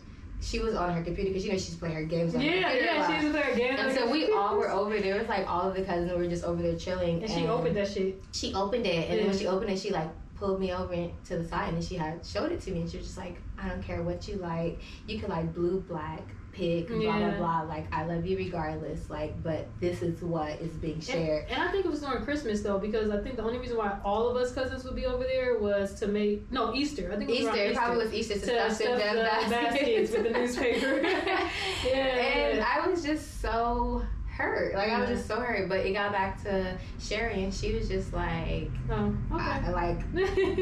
[0.41, 2.69] she was on her computer because, you know, she's playing her games on her Yeah,
[2.69, 2.86] computer.
[2.93, 3.19] yeah, lot.
[3.19, 3.79] she was there again.
[3.79, 5.15] and so we all were over there.
[5.15, 7.23] It was like all of the cousins were just over there chilling.
[7.23, 8.23] And she opened that shit.
[8.31, 10.93] she opened it and then when she opened it she like pulled me over
[11.25, 13.41] to the side and she had showed it to me and she was just like
[13.57, 17.38] i don't care what you like you could like blue black pig blah blah Yeah.
[17.38, 21.62] blah like i love you regardless like but this is what is being shared And
[21.62, 24.30] I think it was during Christmas though, because I think the only reason why all
[24.30, 27.12] of us cousins would be over there was to make no Easter.
[27.12, 27.80] I think it was easter it Easter.
[27.82, 29.51] probably was easter to, to stuff them the baskets.
[29.51, 31.01] baskets with the newspaper.
[31.86, 34.01] yeah, and i was just so
[34.38, 37.73] hurt like i was just so hurt but it got back to sherry and she
[37.73, 39.71] was just like Oh, I, okay.
[39.71, 39.97] like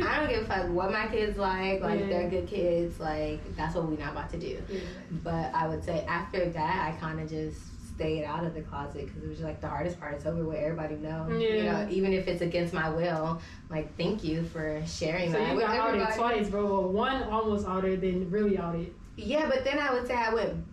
[0.05, 1.81] I don't give a fuck what my kids like.
[1.81, 2.05] Like Yeah.
[2.07, 2.99] they're good kids.
[2.99, 4.61] Like that's what we're not about to do.
[4.69, 4.79] Yeah.
[5.23, 7.59] But I would say after that, I kind of just
[7.95, 10.57] stayed out of the closet because it was like the hardest part is over with.
[10.57, 11.27] Everybody know.
[11.29, 13.41] You know, even if it's against my will.
[13.69, 16.63] Like thank you for sharing So that you got outed twice, bro.
[16.65, 18.93] Well, one almost outed, then really outed.
[19.17, 20.63] Yeah, but then I would say I went.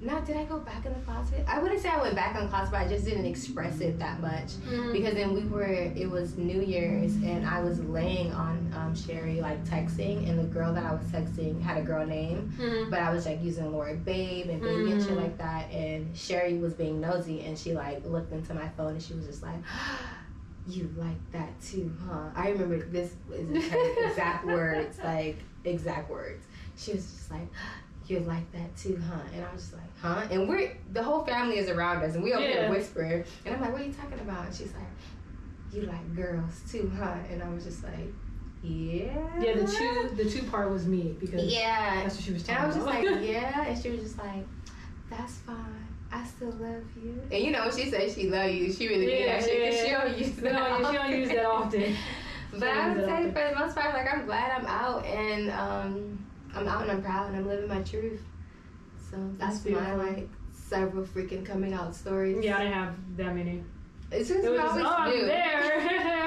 [0.00, 1.44] Not did I go back in the closet?
[1.48, 3.98] I wouldn't say I went back in the closet, but I just didn't express it
[3.98, 4.52] that much.
[4.92, 9.40] because then we were it was new year's and i was laying on um, sherry
[9.40, 12.90] like texting and the girl that i was texting had a girl name Mhm.
[12.90, 15.22] but i was like using the word babe and baby and shit Mm.
[15.22, 19.02] like that and sherry was being nosy and she like looked into my phone and
[19.02, 19.58] she was just like
[20.66, 23.72] you like that too huh i remember this is
[24.10, 26.44] exact words like exact words
[26.76, 27.48] she was just like
[28.06, 29.20] you're like that too, huh?
[29.34, 30.22] And I was just like, huh?
[30.30, 32.62] And we're the whole family is around us, and we over Yeah.
[32.62, 33.24] here whispering.
[33.44, 34.46] And I'm like, what are you talking about?
[34.46, 34.84] And she's like,
[35.70, 37.14] you like girls too, huh?
[37.30, 38.12] And I was just like,
[38.62, 39.14] yeah.
[39.40, 42.02] Yeah, the two the two part was me because Yeah.
[42.02, 43.04] that's what she was And talking I was just about.
[43.04, 43.66] like, yeah.
[43.68, 44.46] And she was just like,
[45.10, 45.86] that's fine.
[46.10, 47.20] I still love you.
[47.30, 49.84] And you know, she said she love you, she really Yeah, that shit because yeah.
[49.84, 50.52] she don't use that.
[50.52, 51.96] don't, she don't use that often.
[52.52, 56.18] But I would say for the most part, like I'm glad I'm out and um,
[56.54, 58.22] I'm out and I'm proud and I'm living my truth.
[59.10, 59.98] So that's, That's my beautiful.
[60.14, 62.44] like several freaking coming out stories.
[62.44, 63.62] Yeah, I didn't have that many.
[64.12, 65.26] it's just It was we always oh, I'm knew.
[65.26, 66.14] there.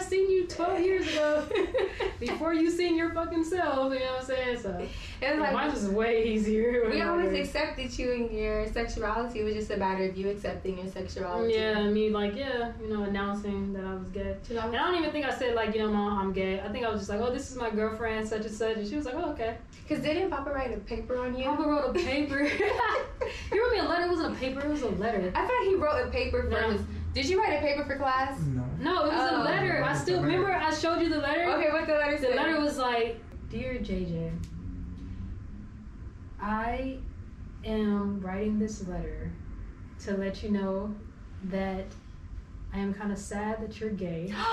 [0.00, 1.46] I seen you 12 years ago.
[2.20, 4.58] Before you seen your fucking self, you know what I'm saying?
[4.60, 4.70] So
[5.20, 6.88] It was like mine was way easier.
[6.90, 9.40] we always accepted you and your sexuality.
[9.40, 11.54] It was just a matter of you accepting your sexuality.
[11.54, 14.36] Yeah, me like yeah, you know, announcing that I was gay.
[14.48, 16.60] And I don't even think I said like, you know, mom, I'm gay.
[16.60, 18.88] I think I was just like, oh, this is my girlfriend, such and such, and
[18.88, 19.56] she was like, oh, okay.
[19.88, 21.44] Cause didn't Papa write a paper on you?
[21.44, 22.38] Papa wrote a paper.
[23.50, 24.04] he wrote me a letter.
[24.04, 24.60] It wasn't a paper.
[24.60, 25.32] It was a letter.
[25.34, 26.70] I thought he wrote a paper for No.
[26.70, 26.82] his.
[27.12, 28.38] Did you write a paper for class?
[28.40, 28.64] No.
[28.78, 29.42] No, it was Oh.
[29.42, 29.82] a letter.
[29.84, 30.52] I still remember.
[30.52, 31.44] I showed you the letter.
[31.44, 32.32] Okay, what the letter said?
[32.32, 34.30] The letter was like, Dear JJ,
[36.40, 36.98] I
[37.64, 39.32] am writing this letter
[40.04, 40.94] to let you know
[41.44, 41.86] that
[42.72, 44.32] I am kind of sad that you're gay.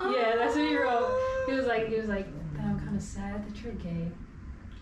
[0.00, 1.10] Yeah, that's what he wrote.
[1.48, 4.08] He was like, he was like, that I'm kind of sad that you're gay,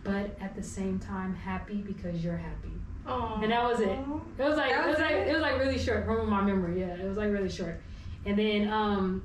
[0.04, 2.68] but at the same time happy because you're happy.
[3.06, 3.40] Aw.
[3.42, 3.88] And that was it.
[3.88, 5.28] It was like That it was was like it?
[5.28, 6.80] it was like really short from my memory.
[6.80, 7.80] Yeah, it was like really short.
[8.24, 9.22] And then um,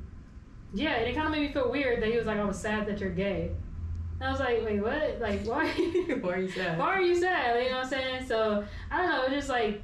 [0.74, 2.58] yeah, and it kind of made me feel weird that he was like, I was
[2.60, 3.52] sad that you're gay.
[4.20, 5.20] And I was like, wait, what?
[5.20, 5.68] Like, why?
[6.22, 6.78] Why are you sad?
[6.78, 7.64] why are you sad?
[7.64, 8.26] You know what I'm saying?
[8.28, 9.24] So I don't know.
[9.26, 9.82] It just like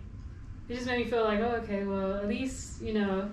[0.70, 3.30] it just made me feel like, oh, okay, well, at least you know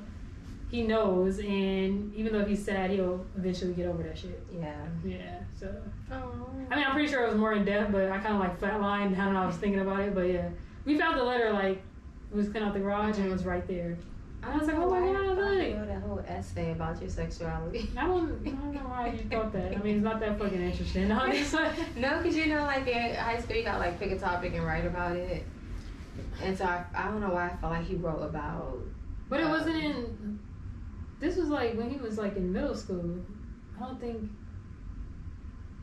[0.70, 4.42] he knows, and even though he's sad, he'll eventually get over that shit.
[4.52, 4.74] Yeah.
[5.04, 5.40] Yeah.
[5.58, 5.72] So
[6.14, 6.46] Oh.
[6.70, 8.60] I mean, I'm pretty sure it was more in depth, but I kind of like
[8.60, 9.18] flatlined.
[9.18, 9.42] I don't know.
[9.42, 10.48] I was thinking about it, but yeah,
[10.84, 11.82] we found the letter like
[12.30, 13.96] it was clean out the garage and it was right there.
[14.42, 15.68] I was like, oh my God, I thought look.
[15.68, 17.90] you wrote a whole essay about your sexuality.
[17.96, 19.74] I don't, I don't know why you thought that.
[19.74, 21.64] I mean, it's not that fucking interesting, honestly.
[21.96, 24.64] no, because you know, like in high school, you got like pick a topic and
[24.64, 25.46] write about it.
[26.42, 28.80] And so I, I don't know why I felt like he wrote about.
[29.28, 30.38] But it um, wasn't in.
[31.20, 33.18] This was like when he was like in middle school.
[33.76, 34.30] I don't think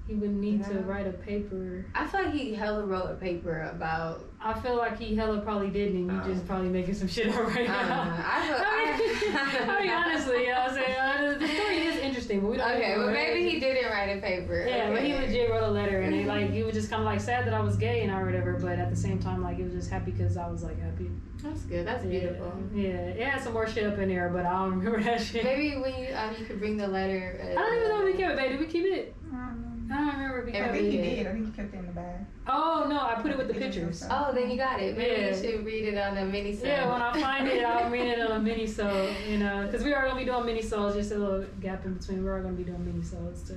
[0.08, 1.86] he would need to write a paper.
[1.96, 4.26] I feel like he hella wrote a paper about.
[4.42, 6.34] I feel like he hella probably didn't, and you Oh.
[6.34, 8.24] just probably making some shit up right I don't now.
[8.26, 8.56] I feel.
[9.38, 10.98] I mean, I, I mean, honestly, you know what I'm saying?
[10.98, 14.18] Uh, the story is interesting, but we don't Okay, know, well maybe he didn't write
[14.18, 14.66] a paper.
[14.68, 17.06] Yeah, but he legit wrote a letter, and he like he was just kind of
[17.06, 19.58] like sad that I was gay and or whatever, but at the same time, like
[19.58, 21.10] he was just happy because I was like happy.
[21.44, 21.86] That's good.
[21.88, 22.52] That's beautiful.
[22.74, 25.22] Yeah, yeah, it had some more shit up in there, but I don't remember that
[25.22, 25.44] shit.
[25.44, 27.40] Maybe when you um, you could bring the letter.
[27.42, 28.38] Uh, I don't even know if we kept it.
[28.38, 29.16] Babe, did we keep it?
[29.32, 31.28] Um, I don't remember because I think he did.
[31.28, 32.20] I think he kept it in the bag.
[32.48, 34.04] Oh no, I put it with the pictures.
[34.10, 34.98] Oh, then you got it.
[34.98, 35.30] Maybe Yeah.
[35.30, 36.52] you should read it on a mini.
[36.54, 39.84] Yeah, when I find it, I'll read it on a mini so you know, because
[39.84, 42.24] we are gonna be doing mini solos, just a little gap in between.
[42.24, 43.56] We are gonna be doing mini solos to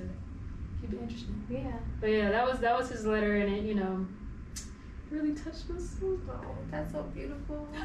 [0.81, 1.43] keep it interesting.
[1.49, 1.71] Yeah.
[2.01, 4.05] But yeah, that was that was his letter, and it you know
[5.11, 6.19] really touched my soul.
[6.29, 7.67] Oh, that's so beautiful.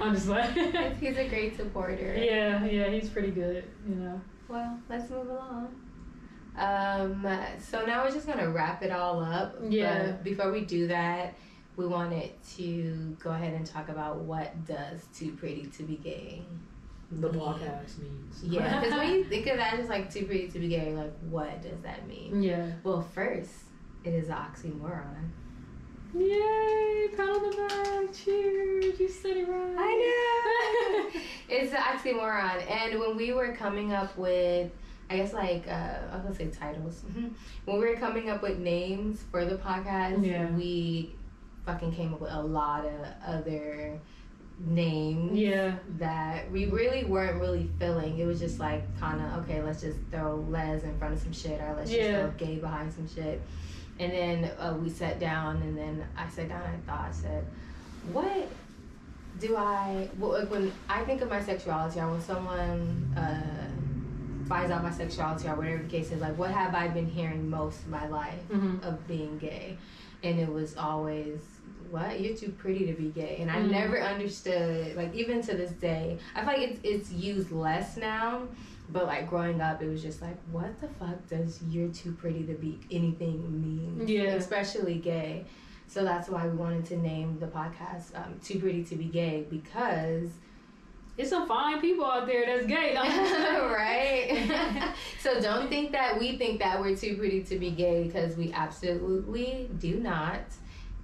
[0.00, 0.50] I'm just like,
[1.00, 2.14] He's a great supporter.
[2.18, 4.18] yeah, yeah, he's pretty good, you know.
[4.48, 5.68] Well, let's move along.
[6.56, 7.26] Um,
[7.58, 9.56] so now we're just gonna wrap it all up.
[9.68, 10.06] Yeah.
[10.06, 11.34] But before we do that,
[11.76, 16.42] we wanted to go ahead and talk about what does too pretty to be gay.
[17.12, 18.42] The blockhouse means.
[18.42, 21.12] Yeah, because when you think of that, just like too pretty to be gay, like
[21.30, 22.42] what does that mean?
[22.42, 22.72] yeah.
[22.82, 23.50] Well, first,
[24.04, 25.30] it is an oxymoron.
[26.14, 27.08] Yay!
[27.14, 28.12] Pat on the back.
[28.14, 28.98] Cheers!
[28.98, 29.74] You said it right.
[29.76, 31.20] I know.
[31.48, 32.70] it's an oxymoron.
[32.70, 34.70] And when we were coming up with,
[35.08, 35.70] I guess like uh,
[36.12, 37.02] I was gonna say titles.
[37.64, 40.50] when we were coming up with names for the podcast, Yeah.
[40.50, 41.14] we
[41.64, 42.92] fucking came up with a lot of
[43.26, 43.98] other
[44.58, 45.74] names yeah.
[45.98, 48.18] that we really weren't really feeling.
[48.18, 51.32] It was just like kind of okay, let's just throw Les in front of some
[51.32, 52.22] shit, or let's Yeah.
[52.22, 53.40] just throw Gay behind some shit.
[53.98, 57.12] And then uh, we sat down, and then I sat down and I thought, I
[57.12, 57.44] said,
[58.12, 58.48] what
[59.40, 63.65] do I, well, like when I think of my sexuality, or when someone uh,
[64.46, 67.48] finds out my sexuality, or whatever the case is, like, what have I been hearing
[67.50, 69.78] most of my life hmm of being gay?
[70.22, 71.38] And it was always,
[71.90, 72.20] what?
[72.20, 73.38] You're too pretty to be gay.
[73.40, 73.70] And I Mm.
[73.70, 78.42] never understood, like, even to this day, I feel like it's, it's used less now.
[78.88, 82.44] But like growing up, it was just like, what the fuck does "you're too pretty
[82.44, 84.06] to be anything" mean?
[84.06, 84.34] Yeah.
[84.34, 85.44] especially gay.
[85.88, 89.44] So that's why we wanted to name the podcast um, "Too Pretty to Be Gay"
[89.50, 90.30] because
[91.18, 92.94] it's some fine people out there that's gay.
[92.96, 94.92] right?
[95.20, 98.52] so don't think that we think that we're too pretty to be gay because we
[98.52, 100.40] absolutely do not.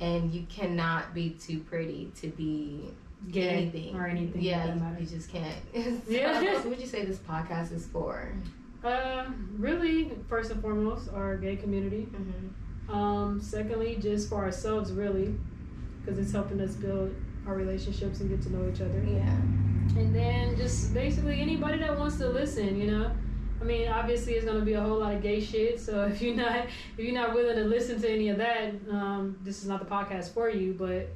[0.01, 2.91] And you cannot be too pretty to be
[3.31, 4.43] gay anything or anything.
[4.43, 5.57] Yeah, you, just can't.
[6.09, 6.41] Yeah.
[6.41, 8.33] so, what would you say this podcast is for?
[8.83, 12.09] Uh, really, first and foremost, our gay community.
[12.11, 12.95] Mm-hmm.
[12.95, 15.37] Um, secondly, just for ourselves, really,
[16.01, 17.15] because it's helping us build
[17.47, 19.03] our relationships and get to know each other.
[19.07, 19.37] Yeah.
[20.01, 23.11] And then just basically anybody that wants to listen, you know.
[23.61, 25.79] I mean, obviously, it's gonna be a whole lot of gay shit.
[25.81, 26.67] So if you're not
[26.97, 29.87] if you're not willing to listen to any of that, um, this is not the
[29.87, 30.75] podcast for you.
[30.75, 31.09] But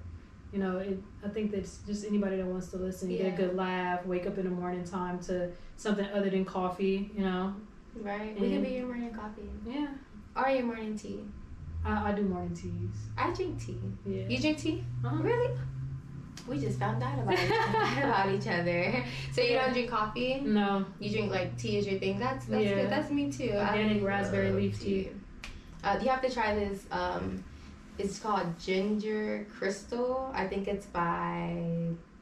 [0.53, 3.57] you know, it, I think that's just anybody that wants to listen, get a good
[3.57, 7.11] laugh, wake up in the morning time to something other than coffee.
[7.17, 7.55] You know,
[8.01, 8.39] Right.
[8.39, 9.89] We And- could be your morning coffee yeah.
[10.37, 11.25] or your morning tea.
[11.85, 12.97] I, I do morning teas.
[13.17, 13.79] I drink tea.
[14.05, 14.27] Yeah.
[14.29, 14.85] You drink tea?
[15.05, 15.23] Uh-huh.
[15.23, 15.57] Really?
[16.49, 19.05] We just found out about each, about each other.
[19.33, 20.41] So you don't drink coffee?
[20.41, 20.85] No.
[21.01, 22.19] You drink like tea is your thing.
[22.19, 22.75] That's that's Yeah.
[22.83, 22.91] good.
[22.91, 23.51] That's me too.
[23.55, 25.11] I Organic love raspberry leaf tea.
[25.83, 26.85] Uh, you have to try this.
[26.91, 27.43] Um,
[27.99, 30.31] it's called Ginger Crystal.
[30.35, 31.57] I think it's by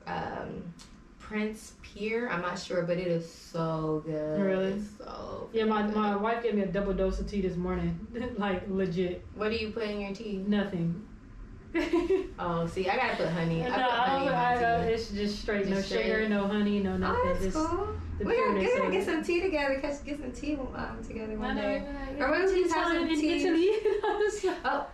[0.06, 0.72] um,
[1.18, 2.28] Prince Pier.
[2.28, 4.40] I'm not sure, but it is so good.
[4.40, 4.72] Really?
[4.72, 5.48] It's so.
[5.52, 5.96] Yeah, my, good.
[5.96, 8.06] my wife gave me a double dose of tea this morning.
[8.38, 9.24] like legit.
[9.34, 10.44] What do you put in your tea?
[10.46, 11.06] Nothing.
[12.38, 13.60] Oh, see, I gotta put honey.
[13.62, 14.92] no, I put honey I, I, tea.
[14.92, 17.20] it's just straight, no Just sugar, no honey, no nothing.
[17.24, 17.88] Oh, that's just cool.
[18.18, 19.78] the We gotta, pureness we gotta get some tea together.
[19.80, 21.82] Catch, get some tea um, together one day.
[22.16, 23.42] yeah, Or if we just have some in tea?
[23.42, 23.62] Italy.
[23.62, 24.56] you know what I'm saying?
[24.64, 24.86] Oh,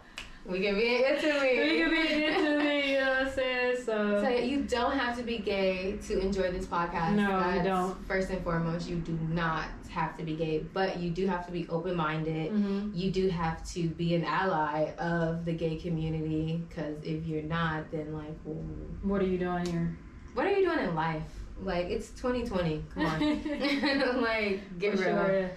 [0.47, 1.59] we can be in Italy.
[1.59, 3.60] we can be in Italy, you know what I'm saying?
[4.01, 7.15] So, So you don't have to be gay to enjoy this podcast.
[7.15, 8.07] No, you don't.
[8.07, 11.53] First and foremost, you do not have to be gay, but you do have to
[11.53, 12.53] be open minded.
[12.53, 12.95] Mhm.
[12.95, 17.91] You do have to be an ally of the gay community because if you're not,
[17.91, 18.65] then like, well,
[19.03, 19.97] what are you doing here?
[20.33, 21.29] what are you doing in life?
[21.61, 22.85] Like it's 2020.
[22.95, 23.21] Come on,
[24.23, 25.27] like get For real.
[25.27, 25.51] sure.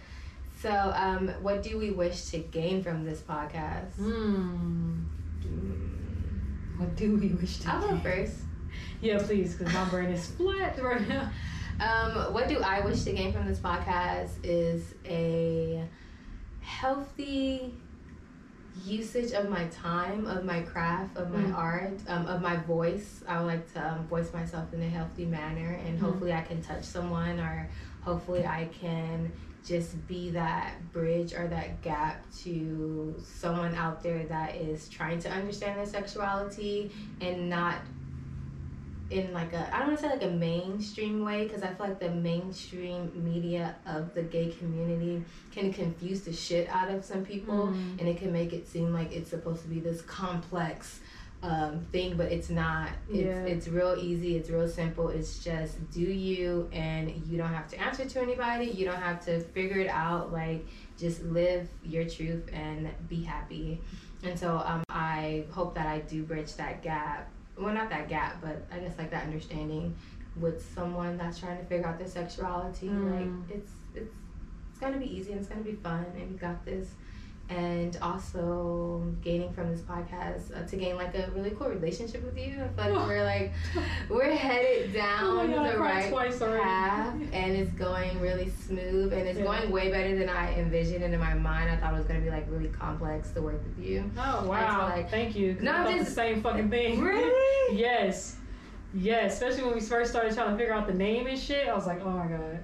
[0.59, 3.95] So, um, what do we wish to gain from this podcast?
[3.97, 4.95] Hmm.
[6.83, 8.01] What do we wish to I'll go gain?
[8.01, 8.39] first.
[8.99, 11.31] Yeah, please, because my brain is flat right now.
[11.79, 15.87] Um, what do I wish to gain from this podcast is a
[16.59, 17.79] healthy
[18.73, 21.55] usage of my time, of my craft, of my Mm.
[21.55, 23.23] art, um, of my voice.
[23.27, 26.01] I would like to um, voice myself in a healthy manner, and Mm.
[26.01, 27.69] hopefully, I can touch someone, or
[28.01, 29.31] hopefully, I can
[29.65, 35.29] just be that bridge or that gap to someone out there that is trying to
[35.31, 36.91] understand their sexuality
[37.21, 37.75] and not
[39.09, 41.87] in like a I don't want to say like a mainstream way because I feel
[41.87, 47.23] like the mainstream media of the gay community can confuse the shit out of some
[47.23, 47.99] people Mm.
[47.99, 50.99] and it can make it seem like it's supposed to be this complex
[51.43, 52.89] um, thing, but it's not.
[53.09, 53.43] It's Yeah.
[53.43, 54.37] it's real easy.
[54.37, 55.09] It's real simple.
[55.09, 58.65] It's just do you, and you don't have to answer to anybody.
[58.65, 60.31] You don't have to figure it out.
[60.31, 60.65] Like
[60.97, 63.81] just live your truth and be happy.
[64.23, 67.29] And so um, I hope that I do bridge that gap.
[67.57, 69.95] Well, not that gap, but I guess like that understanding
[70.39, 72.87] with someone that's trying to figure out their sexuality.
[72.87, 73.11] Mm.
[73.11, 74.15] Like it's it's
[74.71, 76.87] it's gonna be easy and it's gonna be fun, and you got this.
[77.49, 82.37] And also gaining from this podcast uh, to gain like a really cool relationship with
[82.37, 82.63] you.
[82.77, 83.51] I feel like we're like
[84.09, 89.27] we're headed down Oh God, the right twice path, and it's going really smooth, and
[89.27, 89.43] it's Yeah.
[89.45, 91.03] going way better than I envisioned.
[91.03, 93.61] And in my mind, I thought it was gonna be like really complex to work
[93.63, 94.09] with you.
[94.17, 94.89] Oh wow!
[94.89, 95.57] like- Thank you.
[95.61, 97.01] No, just- the same fucking thing.
[97.01, 97.77] Really?
[97.77, 98.37] yes,
[98.95, 99.33] yes.
[99.33, 101.67] Especially when we first started trying to figure out the name and shit.
[101.67, 102.63] I was like, oh my god,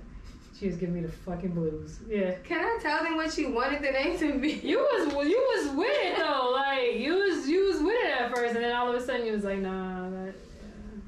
[0.59, 1.99] she was giving me the fucking blues.
[2.09, 2.33] Yeah.
[2.43, 4.53] Can I tell them what you wanted the name to be?
[4.63, 6.51] You was well, you was with it though.
[6.53, 9.25] Like you was you was with it at first, and then all of a sudden
[9.25, 10.09] you was like, nah.
[10.09, 10.33] That,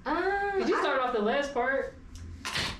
[0.05, 0.51] yeah.
[0.53, 1.95] Um, Did you I- start off the last part?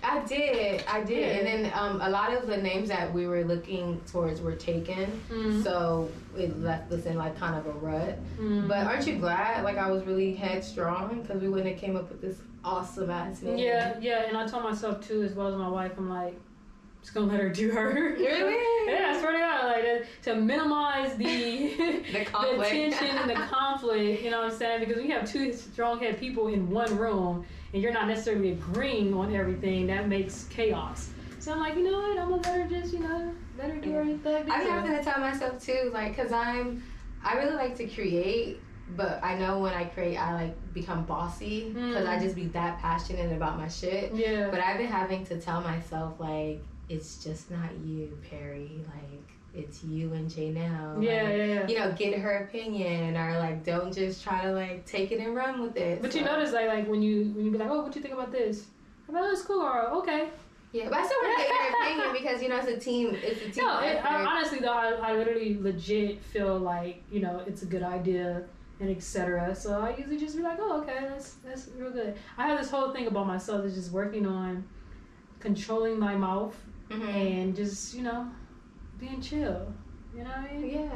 [0.03, 1.26] I did, I did, Yeah.
[1.28, 5.22] and then um, a lot of the names that we were looking towards were taken,
[5.30, 5.63] Mm.
[5.63, 8.17] so it left us in like kind of a rut.
[8.39, 8.67] Mm.
[8.67, 9.63] But aren't you glad?
[9.63, 13.43] Like I was really headstrong because we wouldn't have came up with this awesome ass
[13.43, 13.57] name.
[13.59, 16.34] Yeah, yeah, and I told myself too, as well as my wife, I'm like,
[17.01, 18.15] just gonna let her do her.
[18.17, 18.55] Really?
[18.87, 21.23] yeah, I swear to God, like to minimize the
[22.11, 22.25] The
[22.57, 24.23] the tension and the conflict.
[24.23, 24.79] You know what I'm saying?
[24.81, 29.33] Because we have two strong-headed people in one room and you're not necessarily agreeing on
[29.35, 31.11] everything, that makes chaos.
[31.39, 32.19] So I'm like, you know what?
[32.19, 34.45] I'm gonna let her just, you know, let her do her thing.
[34.51, 36.83] I'm having to tell myself too, like, cause I'm,
[37.23, 41.73] I really like to create, but I know when I create, I like become bossy,
[41.73, 42.21] cause I Mm.
[42.21, 44.13] just be that passionate about my shit.
[44.13, 44.49] Yeah.
[44.51, 48.81] But I've been having to tell myself like, it's just not you, Perry.
[48.85, 51.03] Like, it's you and Janelle.
[51.03, 51.67] yeah, Like, yeah, yeah.
[51.67, 55.35] You know, get her opinion, or like, don't just try to like take it and
[55.35, 56.01] run with it.
[56.01, 58.13] But you notice like like when you when you be like, oh, what you think
[58.13, 58.65] about this?
[59.07, 60.29] I'm like, oh, it's cool, or okay.
[60.73, 63.17] Yeah, but I still want to get your opinion because you know it's a team.
[63.21, 63.65] It's a team.
[63.65, 64.03] No, it.
[64.05, 68.43] I, honestly though, I, I literally legit feel like you know it's a good idea
[68.79, 69.53] and etc.
[69.53, 72.15] So I usually just be like, oh, okay, that's that's real good.
[72.37, 74.63] I have this whole thing about myself that's just working on
[75.41, 76.55] controlling my mouth
[76.91, 77.41] Mhm.
[77.41, 78.27] and just you know
[78.99, 79.73] being chill.
[80.15, 80.69] You know what I mean?
[80.73, 80.89] Yeah.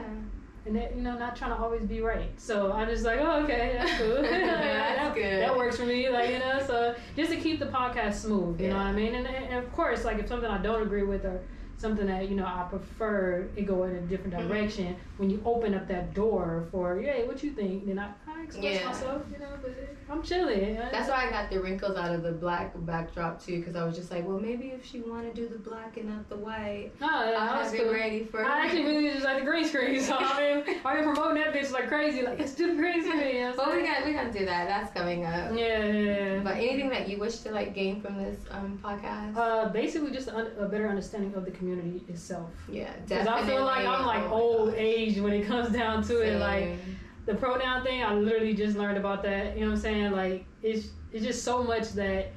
[0.67, 2.31] And that, you know, not trying to always be right.
[2.37, 4.15] So I'm just like, oh, okay, that's cool.
[4.23, 5.41] That's that, good.
[5.43, 6.59] That works for me, like you know.
[6.65, 9.13] So just to keep the podcast smooth, you know what I mean.
[9.15, 11.39] And, and of course, like if something I don't agree with or
[11.77, 14.47] something that you know I prefer it go in a different Mhm.
[14.47, 14.95] direction.
[15.17, 17.85] When you open up that door for, hey, what you think?
[17.85, 18.85] Then I, I express Yeah.
[18.87, 19.45] myself, you know.
[19.61, 19.71] But
[20.09, 20.75] I'm chilling.
[20.75, 23.95] That's why I got the wrinkles out of the black backdrop too, because I was
[23.95, 26.91] just like, well, maybe if she want to do the black and not the white,
[26.99, 27.89] No, I'll have cool.
[27.89, 28.45] it ready for.
[28.45, 31.53] I actually really just like the green screen, so I mean, I've been promoting that
[31.53, 32.21] bitch like crazy.
[32.23, 33.35] Like, let's do the green screen.
[33.35, 34.67] You know what But we got we gonna do that.
[34.67, 35.51] That's coming up.
[35.57, 36.39] Yeah, yeah, yeah.
[36.43, 39.35] But anything that you wish to like gain from this um podcast?
[39.37, 42.49] Uh, basically, just a, un- a better understanding of the community itself.
[42.69, 43.25] yeah, definitely.
[43.25, 43.43] Because.
[43.43, 44.79] I feel like I'm like Oh old gosh.
[44.79, 46.39] age when it comes down to it.
[46.39, 46.97] Like Same.
[47.25, 49.55] The pronoun thing, I literally just learned about that.
[49.55, 50.11] You know what I'm saying?
[50.11, 52.31] Like it's it's just so much that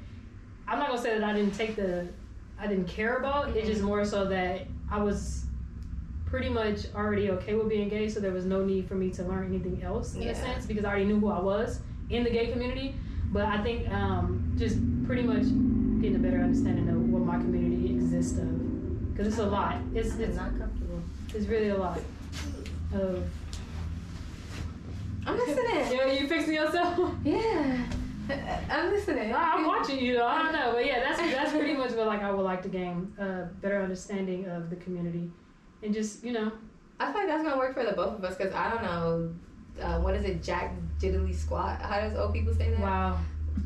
[0.66, 2.06] I'm not gonna say that I didn't take the
[2.58, 3.56] I didn't care about.
[3.56, 5.44] It's just more so that I was
[6.26, 9.22] pretty much already okay with being gay, so there was no need for me to
[9.24, 10.30] learn anything else in Yeah.
[10.30, 11.80] a sense because I already knew who I was
[12.10, 12.94] in the gay community.
[13.30, 15.42] But I think um, just pretty much
[16.00, 19.76] getting a better understanding of what my community exists of because it's a lot.
[19.94, 21.00] It's I'm it's not comfortable.
[21.34, 22.00] it's really a lot
[22.94, 23.22] of.
[25.28, 25.64] I'm listening.
[25.98, 26.98] Yeah, you fixing yourself.
[27.24, 27.84] Yeah,
[28.70, 29.32] I'm listening.
[29.32, 30.26] I- I'm watching you though.
[30.26, 32.68] I don't know, but yeah, that's that's pretty much what like I would like to
[32.68, 35.30] gain a better understanding of the community,
[35.82, 36.52] and just you know,
[37.00, 39.34] I feel like that's gonna work for the both of us because I don't know.
[39.82, 40.42] Uh, what is it?
[40.42, 41.80] Jack Jiddly Squat.
[41.80, 42.80] How does old people say that?
[42.80, 43.18] wow.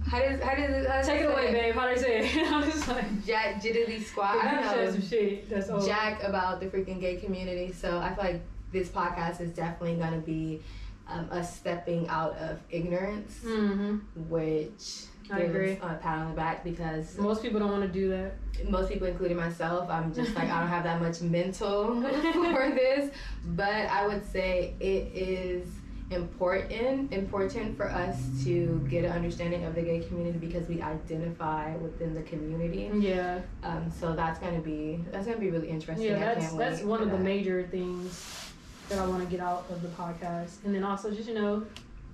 [0.06, 0.86] How does how does it?
[0.88, 1.74] How does Take it away, babe.
[1.74, 2.52] How do they say it?
[2.52, 3.24] I'm just like.
[3.26, 4.36] Jack Jiddly Squat.
[4.36, 4.90] I don't know.
[4.92, 5.48] some shit.
[5.50, 5.86] That's old.
[5.86, 7.72] Jack about the freaking gay community.
[7.72, 8.40] So I feel like
[8.72, 10.60] this podcast is definitely gonna be
[11.08, 13.96] um, us stepping out of ignorance, Mm-hmm.
[14.28, 15.72] which I agree.
[15.72, 18.34] us a pat on the back because Most people don't want to do that.
[18.68, 23.10] most people, including myself, I'm just like I don't have that much mental for this.
[23.46, 25.66] But I would say it is
[26.10, 31.74] important important for us to get an understanding of the gay community because we identify
[31.76, 32.90] within the community.
[32.94, 36.06] Yeah, Um, so that's gonna be that's gonna be really interesting.
[36.08, 36.34] yeah.
[36.34, 38.41] That's that's one of the major things
[38.92, 41.64] that I want to get out of the podcast, and then also just you know.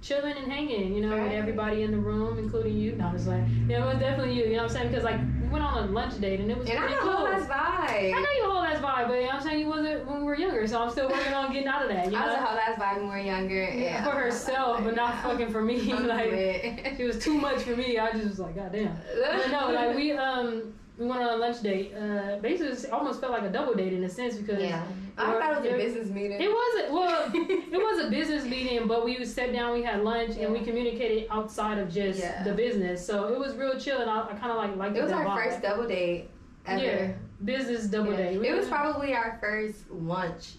[0.01, 2.93] Chilling and hanging, you know, with everybody in the room, including you.
[2.93, 4.45] No, just like, yeah, it was definitely you.
[4.45, 4.89] You know what I'm saying?
[4.91, 7.01] Because like we went on a lunch date and it was And I pretty know
[7.17, 7.27] cool.
[7.27, 8.13] I vibe.
[8.13, 10.23] know you hold that vibe, but you know what I'm saying you wasn't when we
[10.23, 12.13] were younger, so I'm still working on getting out of that.
[12.13, 13.65] You I was a know, whole ass vibe when we were younger.
[13.75, 15.93] Yeah, for herself, but not fucking for me.
[15.93, 17.99] Like it was too much for me.
[17.99, 18.97] I just was like, God damn.
[19.21, 21.95] But no, like we um we went on a lunch date.
[21.95, 24.83] Uh, basically, it almost felt like a double date in a sense because yeah,
[25.17, 26.41] I thought it was a business meeting.
[26.41, 26.93] it wasn't.
[26.93, 30.61] Well, it was a business meeting, but we sat down, we had lunch, and we
[30.61, 32.43] communicated outside of just Yeah.
[32.43, 33.05] the business.
[33.07, 35.13] So it was real chill, and I, I kind of like liked It It was
[35.13, 35.45] our vibe.
[35.45, 36.31] first double date
[36.67, 36.83] ever.
[36.85, 37.13] Yeah,
[37.45, 38.17] business double Yeah.
[38.31, 38.41] date.
[38.41, 40.55] We It was probably our first lunch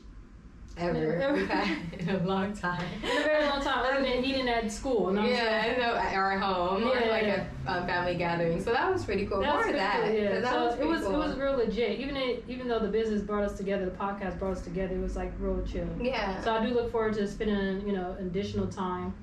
[0.80, 2.84] ever we've had in a long time.
[3.04, 5.08] in a very long time, other than eating at school.
[5.10, 5.76] I'm Yeah, saying?
[5.76, 7.10] I know, or at home, or Yeah.
[7.10, 8.62] like a um, family gathering.
[8.64, 9.42] So that was pretty cool.
[9.42, 10.04] That More was of that.
[10.06, 10.40] cool, yeah.
[10.40, 11.16] That so was it was cool.
[11.16, 12.00] it was real legit.
[12.00, 14.96] Even it, even though the business brought us together, the podcast brought us together.
[14.96, 15.88] It was like real chill.
[16.02, 16.42] yeah.
[16.44, 19.14] So I do look forward to spending you know additional time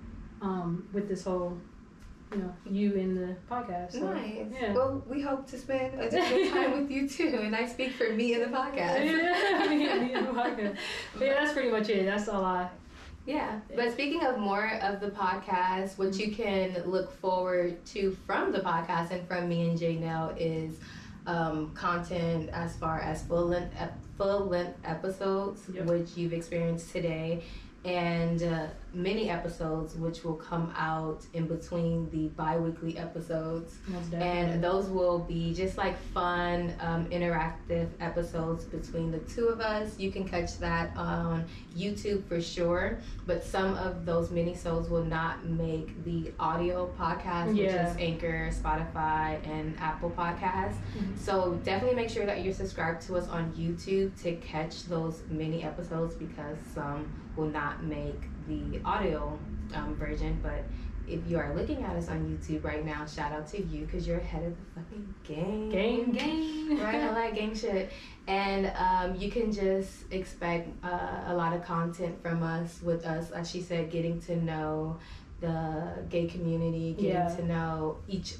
[0.42, 1.56] um, with this whole
[2.32, 3.92] you know you in the podcast.
[3.92, 4.46] So, Nice.
[4.52, 4.72] Yeah.
[4.74, 8.10] Well, we hope to spend a additional time with you too, and I speak for
[8.12, 9.04] me in the podcast.
[9.04, 10.76] Yeah, me me and the podcast.
[11.18, 12.04] But yeah, that's pretty much it.
[12.04, 12.68] That's all I.
[13.26, 18.52] Yeah, but speaking of more of the podcast, what you can look forward to from
[18.52, 20.78] the podcast and from me and Janelle is
[21.26, 25.86] um, content as far as full length ep- full length episodes, Yep.
[25.86, 27.42] which you've experienced today,
[27.84, 28.66] and uh,
[28.96, 33.76] mini episodes, which will come out in between the bi-weekly episodes.
[34.22, 39.98] And those will be just like fun, um, interactive episodes between the two of us.
[39.98, 41.44] You can catch that on
[41.76, 42.98] YouTube for sure.
[43.26, 49.46] But some of those mini-sodes will not make the audio podcast, which is Anchor, Spotify,
[49.46, 50.76] and Apple Podcasts.
[50.96, 51.18] Mhm.
[51.18, 55.62] So definitely make sure that you're subscribed to us on YouTube to catch those mini
[55.64, 59.38] episodes because some will not make the audio
[59.74, 60.38] um, version.
[60.42, 60.64] But
[61.06, 64.06] if you are looking at us on YouTube right now, shout out to you because
[64.06, 65.70] you're ahead of the fucking game.
[65.70, 66.78] gang gang.
[66.82, 67.90] Right, all that gang shit.
[68.26, 73.30] And um, you can just expect uh, a lot of content from us with us,
[73.30, 74.98] as she said, getting to know
[75.40, 77.36] the gay community, getting Yeah.
[77.36, 78.34] to know each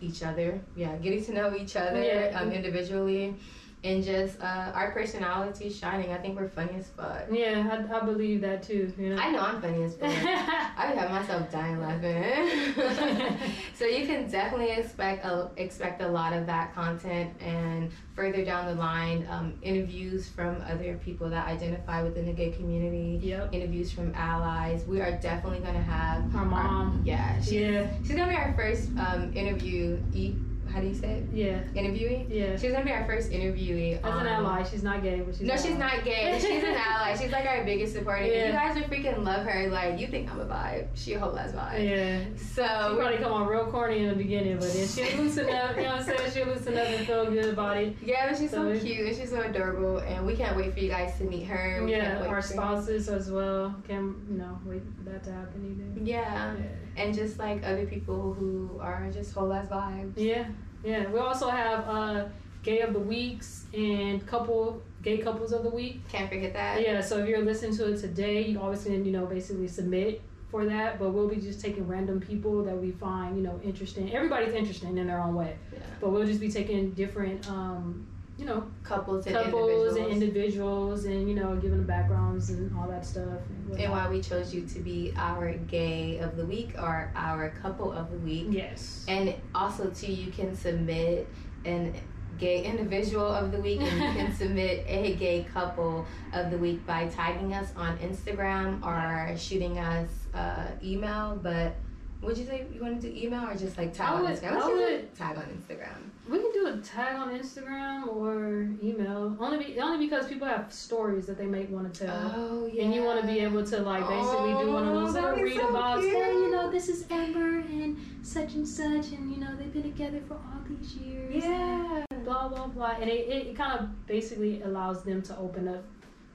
[0.00, 0.60] each other.
[0.76, 2.38] Yeah, getting to know each other Yeah.
[2.40, 3.36] um, individually,
[3.84, 6.12] and just uh, our personality shining.
[6.12, 7.24] I think we're funny as fuck.
[7.30, 8.92] Yeah, I, I believe that too.
[8.96, 9.20] You know.
[9.20, 10.08] I know I'm funny as fuck.
[10.10, 13.38] I have myself dying laughing.
[13.74, 18.66] so you can definitely expect a, expect a lot of that content and further down
[18.66, 23.52] the line, um, interviews from other people that identify within the gay community, yep.
[23.52, 24.84] interviews from allies.
[24.84, 27.02] We are definitely gonna have Our mom.
[27.04, 27.90] yeah, she, Yeah.
[28.02, 30.38] she's gonna be our first um, interviewee.
[30.72, 31.24] How do you say it?
[31.34, 31.60] Yeah.
[31.74, 32.26] Interviewee.
[32.30, 32.56] Yeah.
[32.56, 33.98] She's gonna be our first interviewee.
[33.98, 35.78] As an on- ally, she's not gay, but she's no, she's ally.
[35.96, 36.38] not gay.
[36.40, 37.14] She's an ally.
[37.14, 38.24] She's like our biggest supporter.
[38.24, 38.46] Yeah.
[38.46, 39.68] You guys are freaking love her.
[39.68, 40.86] Like you think I'm a vibe.
[40.94, 41.86] She a whole ass vibe.
[41.88, 42.20] Yeah.
[42.36, 45.76] So She probably come on real corny in the beginning, but then she'll loosen up,
[45.76, 46.30] you know what I'm saying?
[46.32, 47.94] She'll loosen up and feel good about it.
[48.02, 50.80] yeah, but she's so So- cute and she's so adorable, and we can't wait for
[50.80, 51.82] you guys to meet her.
[51.84, 53.74] We Yeah, our spouses as well.
[53.86, 56.10] can't you know wait for that to happen either.
[56.10, 56.62] Yeah, Yeah.
[56.96, 60.12] And just like other people who are just whole ass vibes.
[60.16, 60.46] Yeah,
[60.84, 61.08] yeah.
[61.10, 62.24] We also have uh,
[62.62, 66.06] gay of the weeks and couple gay couples of the week.
[66.08, 66.80] Can't forget that.
[66.80, 70.20] Yeah, so if you're listening to it today, you always can you know basically submit
[70.50, 70.98] for that.
[70.98, 74.12] But we'll be just taking random people that we find you know interesting.
[74.14, 75.78] Everybody's interesting in their own way, Yeah.
[76.00, 78.06] but we'll just be taking different um,
[78.38, 79.96] you know Couples and couples individuals.
[79.96, 83.40] and individuals and you know giving them backgrounds and all that stuff.
[83.70, 87.50] And and why we chose you to be our gay of the week or our
[87.62, 88.46] couple of the week.
[88.50, 89.04] yes.
[89.08, 91.28] And also too, you can submit
[91.64, 91.94] an
[92.38, 96.84] gay individual of the week, and you can submit a gay couple of the week
[96.86, 101.38] by tagging us on Instagram or shooting us uh, email.
[101.40, 101.76] But
[102.22, 104.52] would you say you want to do email or just like tag on Instagram?
[104.52, 105.96] I Let's would- tag on Instagram.
[106.28, 109.36] We can do a tag on Instagram or email.
[109.40, 112.32] Only be, only because people have stories that they might want to tell.
[112.36, 112.84] Oh yeah.
[112.84, 115.42] And you want to be able to like basically do one of those Oh, little
[115.42, 116.14] read so about, cute.
[116.14, 119.82] hey, you know, this is Amber and such and such, and you know they've been
[119.82, 121.42] together for all these years.
[121.44, 122.04] Yeah.
[122.24, 125.82] Blah blah blah, and it, it, kind of basically allows them to open up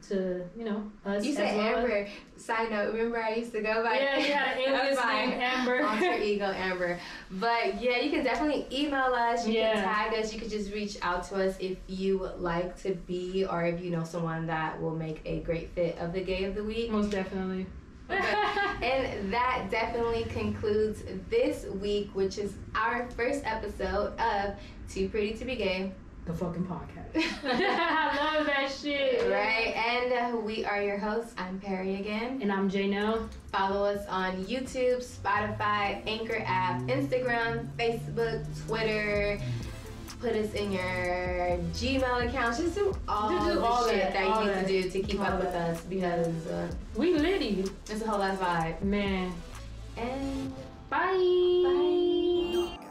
[0.09, 1.25] to you know us.
[1.25, 2.07] You said well as- Amber.
[2.37, 5.31] Side note, remember I used to go by Yeah, you had an alias fine.
[5.31, 5.83] Amber.
[5.87, 6.99] alter ego Amber.
[7.31, 9.47] But yeah, you can definitely email us.
[9.47, 9.73] You Yeah.
[9.73, 10.33] can tag us.
[10.33, 13.81] You can just reach out to us if you would like to be, or if
[13.83, 16.91] you know someone that will make a great fit of the gay of the week.
[16.91, 17.65] Most definitely.
[18.79, 24.53] And that definitely concludes this week, which is our first episode of
[24.89, 25.91] Too Pretty to Be Gay.
[26.27, 27.15] The fucking podcast.
[27.45, 29.21] I love that shit.
[29.31, 31.33] Right, and uh, we are your hosts.
[31.37, 32.39] I'm Perry again.
[32.41, 33.29] And I'm Janelle.
[33.51, 39.39] Follow us on YouTube, Spotify, Anchor app, Instagram, Facebook, Twitter.
[40.19, 40.81] Put us in your
[41.73, 42.57] Gmail account.
[42.57, 44.67] Just do all, Just do the all shit that, that, all you need that.
[44.67, 45.69] to do to keep All up with that.
[45.71, 47.63] us because uh, We litty.
[47.89, 48.81] it's a whole lot of vibe.
[48.81, 49.31] Man.
[49.95, 50.53] And
[50.89, 50.97] Bye.
[52.77, 52.86] bye.